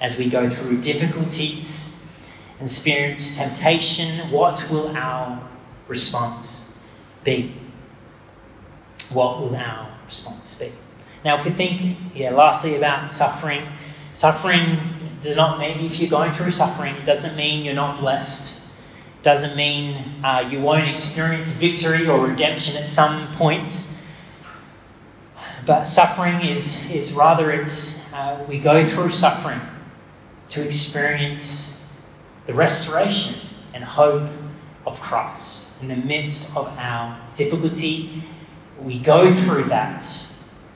as 0.00 0.18
we 0.18 0.28
go 0.28 0.48
through 0.48 0.80
difficulties 0.80 2.10
and 2.58 2.68
experience 2.68 3.36
temptation? 3.36 4.30
What 4.30 4.68
will 4.70 4.96
our 4.96 5.42
response 5.88 6.78
be? 7.24 7.54
What 9.12 9.40
will 9.40 9.54
our 9.56 9.96
response 10.06 10.54
be? 10.54 10.72
Now, 11.24 11.36
if 11.36 11.44
we 11.44 11.50
think, 11.50 11.98
yeah, 12.14 12.30
lastly 12.30 12.76
about 12.76 13.12
suffering, 13.12 13.66
suffering 14.14 14.78
does 15.20 15.36
not 15.36 15.58
mean, 15.58 15.80
if 15.80 16.00
you're 16.00 16.08
going 16.08 16.32
through 16.32 16.50
suffering, 16.50 16.94
doesn't 17.04 17.36
mean 17.36 17.64
you're 17.64 17.74
not 17.74 17.98
blessed 17.98 18.60
doesn't 19.22 19.54
mean 19.54 20.24
uh, 20.24 20.48
you 20.50 20.60
won't 20.60 20.88
experience 20.88 21.52
victory 21.52 22.06
or 22.06 22.26
redemption 22.26 22.76
at 22.76 22.88
some 22.88 23.26
point. 23.34 23.88
But 25.66 25.84
suffering 25.84 26.40
is, 26.40 26.90
is 26.90 27.12
rather, 27.12 27.50
it's, 27.50 28.10
uh, 28.14 28.44
we 28.48 28.58
go 28.58 28.84
through 28.84 29.10
suffering 29.10 29.60
to 30.50 30.64
experience 30.64 31.90
the 32.46 32.54
restoration 32.54 33.34
and 33.74 33.82
hope 33.82 34.28
of 34.86 35.00
Christ. 35.00 35.80
In 35.82 35.88
the 35.88 35.96
midst 35.96 36.56
of 36.56 36.66
our 36.78 37.18
difficulty, 37.34 38.22
we 38.78 38.98
go 38.98 39.32
through 39.32 39.64
that 39.64 40.04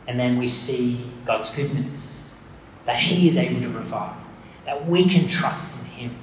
and 0.06 0.18
then 0.18 0.38
we 0.38 0.46
see 0.46 1.04
God's 1.26 1.54
goodness, 1.54 2.34
that 2.86 2.96
He 2.96 3.26
is 3.26 3.38
able 3.38 3.60
to 3.62 3.70
provide, 3.70 4.16
that 4.64 4.86
we 4.86 5.08
can 5.08 5.26
trust 5.26 5.84
in 5.84 5.90
Him 5.90 6.16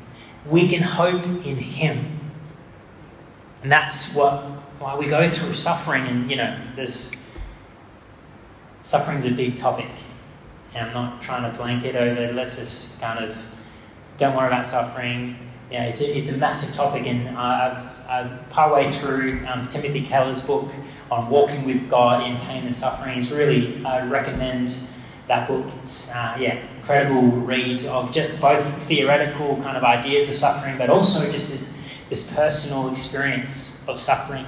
we 0.45 0.68
can 0.68 0.82
hope 0.82 1.24
in 1.24 1.58
Him. 1.58 2.20
And 3.64 3.72
that's 3.72 4.16
what 4.16 4.43
why 4.80 4.97
we 4.97 5.06
go 5.06 5.30
through 5.30 5.54
suffering. 5.54 6.08
And 6.08 6.30
you 6.30 6.38
know, 6.38 6.60
there's 6.76 7.16
suffering's 8.82 9.26
a 9.26 9.32
big 9.32 9.58
topic, 9.58 9.89
and 10.74 10.88
I'm 10.88 10.93
not 10.93 11.22
trying 11.22 11.49
to 11.49 11.57
blanket 11.57 11.95
over. 11.95 12.34
Let's 12.34 12.57
just 12.57 12.99
kind 13.01 13.24
of 13.24 13.38
don't 14.17 14.36
worry 14.36 14.47
about 14.47 14.65
suffering. 14.65 15.38
Yeah, 15.72 15.86
it's 15.86 16.01
a, 16.01 16.17
it's 16.17 16.30
a 16.30 16.38
massive 16.38 16.76
topic, 16.76 17.07
and 17.07 17.30
I've, 17.30 18.07
I've 18.07 18.49
partway 18.49 18.89
through 18.91 19.45
um, 19.47 19.67
Timothy 19.67 20.05
Keller's 20.05 20.41
book 20.45 20.69
on 21.09 21.30
walking 21.30 21.65
with 21.65 21.89
God 21.89 22.26
in 22.28 22.38
pain 22.38 22.65
and 22.65 22.76
suffering. 22.76 23.19
It's 23.19 23.32
really 23.32 23.84
I 23.86 24.05
recommend 24.05 24.76
that 25.28 25.47
book. 25.47 25.65
It's 25.78 26.13
uh, 26.13 26.38
yeah, 26.39 26.61
incredible 26.78 27.22
read 27.22 27.86
of 27.86 28.11
just 28.11 28.39
both 28.41 28.65
theoretical 28.84 29.57
kind 29.63 29.78
of 29.78 29.84
ideas 29.84 30.30
of 30.30 30.36
suffering, 30.36 30.78
but 30.78 30.89
also 30.89 31.32
just 31.32 31.49
this 31.49 31.78
this 32.09 32.34
personal 32.34 32.91
experience 32.91 33.88
of 33.88 33.99
suffering. 33.99 34.45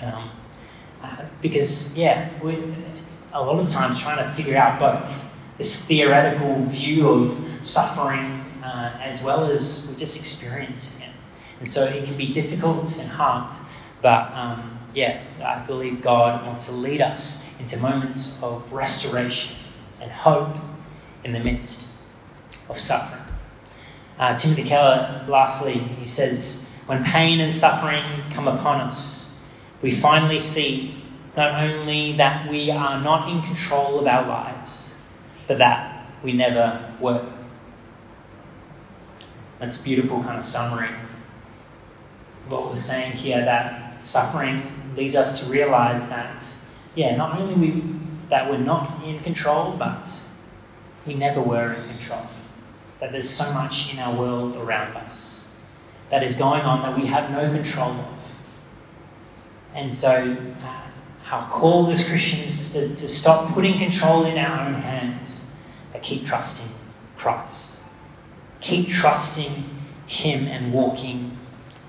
Um, 0.00 0.30
uh, 1.02 1.24
because 1.42 1.96
yeah, 1.98 2.30
we, 2.40 2.56
a 3.32 3.42
lot 3.42 3.58
of 3.58 3.68
times 3.68 4.02
trying 4.02 4.18
to 4.18 4.30
figure 4.34 4.56
out 4.56 4.78
both 4.78 5.28
this 5.56 5.86
theoretical 5.86 6.64
view 6.64 7.08
of 7.08 7.66
suffering 7.66 8.44
uh, 8.62 8.98
as 9.00 9.22
well 9.22 9.50
as 9.50 9.86
we're 9.88 9.98
just 9.98 10.18
experiencing 10.18 11.06
it, 11.06 11.14
and 11.60 11.68
so 11.68 11.84
it 11.84 12.04
can 12.04 12.16
be 12.16 12.26
difficult 12.26 12.98
and 13.00 13.08
hard. 13.08 13.52
But 14.02 14.32
um, 14.32 14.78
yeah, 14.94 15.22
I 15.44 15.64
believe 15.66 16.02
God 16.02 16.44
wants 16.44 16.66
to 16.66 16.72
lead 16.72 17.00
us 17.00 17.44
into 17.60 17.78
moments 17.78 18.42
of 18.42 18.72
restoration 18.72 19.54
and 20.00 20.10
hope 20.10 20.56
in 21.24 21.32
the 21.32 21.40
midst 21.40 21.90
of 22.68 22.78
suffering. 22.78 23.22
Uh, 24.18 24.36
Timothy 24.36 24.64
Keller, 24.64 25.24
lastly, 25.28 25.74
he 25.74 26.06
says, 26.06 26.72
When 26.86 27.02
pain 27.04 27.40
and 27.40 27.52
suffering 27.52 28.02
come 28.30 28.46
upon 28.46 28.80
us, 28.80 29.42
we 29.82 29.90
finally 29.90 30.38
see 30.38 31.03
not 31.36 31.62
only 31.62 32.16
that 32.16 32.48
we 32.48 32.70
are 32.70 33.00
not 33.00 33.28
in 33.28 33.42
control 33.42 34.00
of 34.00 34.06
our 34.06 34.26
lives, 34.26 34.96
but 35.46 35.58
that 35.58 36.12
we 36.22 36.32
never 36.32 36.92
were. 37.00 37.26
That's 39.58 39.80
a 39.80 39.84
beautiful 39.84 40.22
kind 40.22 40.38
of 40.38 40.44
summary 40.44 40.88
of 40.88 42.50
what 42.50 42.66
we're 42.66 42.76
saying 42.76 43.12
here 43.12 43.44
that 43.44 44.04
suffering 44.04 44.92
leads 44.96 45.16
us 45.16 45.40
to 45.44 45.50
realize 45.50 46.08
that, 46.08 46.44
yeah, 46.94 47.16
not 47.16 47.38
only 47.38 47.54
we 47.54 47.82
that 48.28 48.50
we're 48.50 48.58
not 48.58 49.04
in 49.04 49.20
control, 49.20 49.72
but 49.78 50.08
we 51.06 51.14
never 51.14 51.40
were 51.40 51.72
in 51.74 51.88
control. 51.88 52.26
That 53.00 53.12
there's 53.12 53.28
so 53.28 53.52
much 53.52 53.92
in 53.92 53.98
our 53.98 54.14
world 54.16 54.56
around 54.56 54.96
us 54.96 55.46
that 56.10 56.22
is 56.22 56.36
going 56.36 56.62
on 56.62 56.82
that 56.82 56.98
we 56.98 57.06
have 57.06 57.30
no 57.30 57.50
control 57.52 57.90
of. 57.90 58.38
And 59.74 59.94
so, 59.94 60.36
uh, 60.64 60.83
our 61.30 61.48
call 61.50 61.90
as 61.90 62.08
Christians 62.08 62.60
is 62.60 62.72
to, 62.72 62.94
to 62.94 63.08
stop 63.08 63.52
putting 63.54 63.78
control 63.78 64.24
in 64.24 64.38
our 64.38 64.68
own 64.68 64.74
hands, 64.74 65.52
but 65.92 66.02
keep 66.02 66.24
trusting 66.24 66.70
Christ. 67.16 67.80
Keep 68.60 68.88
trusting 68.88 69.64
Him 70.06 70.46
and 70.46 70.72
walking 70.72 71.36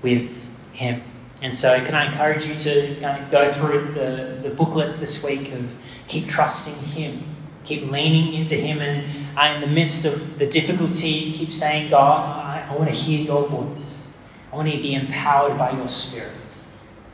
with 0.02 0.48
Him. 0.72 1.02
And 1.42 1.54
so, 1.54 1.78
can 1.84 1.94
I 1.94 2.06
encourage 2.06 2.46
you 2.46 2.54
to 2.54 3.28
go 3.30 3.52
through 3.52 3.92
the, 3.92 4.40
the 4.42 4.54
booklets 4.54 5.00
this 5.00 5.22
week 5.22 5.52
of 5.52 5.74
keep 6.06 6.28
trusting 6.28 6.74
Him, 6.90 7.36
keep 7.64 7.90
leaning 7.90 8.34
into 8.34 8.54
Him, 8.54 8.80
and 8.80 9.54
in 9.54 9.60
the 9.60 9.74
midst 9.74 10.06
of 10.06 10.38
the 10.38 10.46
difficulty, 10.46 11.32
keep 11.32 11.52
saying, 11.52 11.90
God, 11.90 12.46
I, 12.46 12.66
I 12.70 12.76
want 12.76 12.88
to 12.88 12.94
hear 12.94 13.20
your 13.20 13.46
voice. 13.46 14.14
I 14.52 14.56
want 14.56 14.70
to 14.70 14.78
be 14.78 14.94
empowered 14.94 15.58
by 15.58 15.72
your 15.72 15.88
Spirit. 15.88 16.62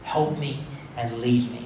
Help 0.04 0.38
me 0.38 0.60
and 0.96 1.20
lead 1.20 1.50
me. 1.50 1.61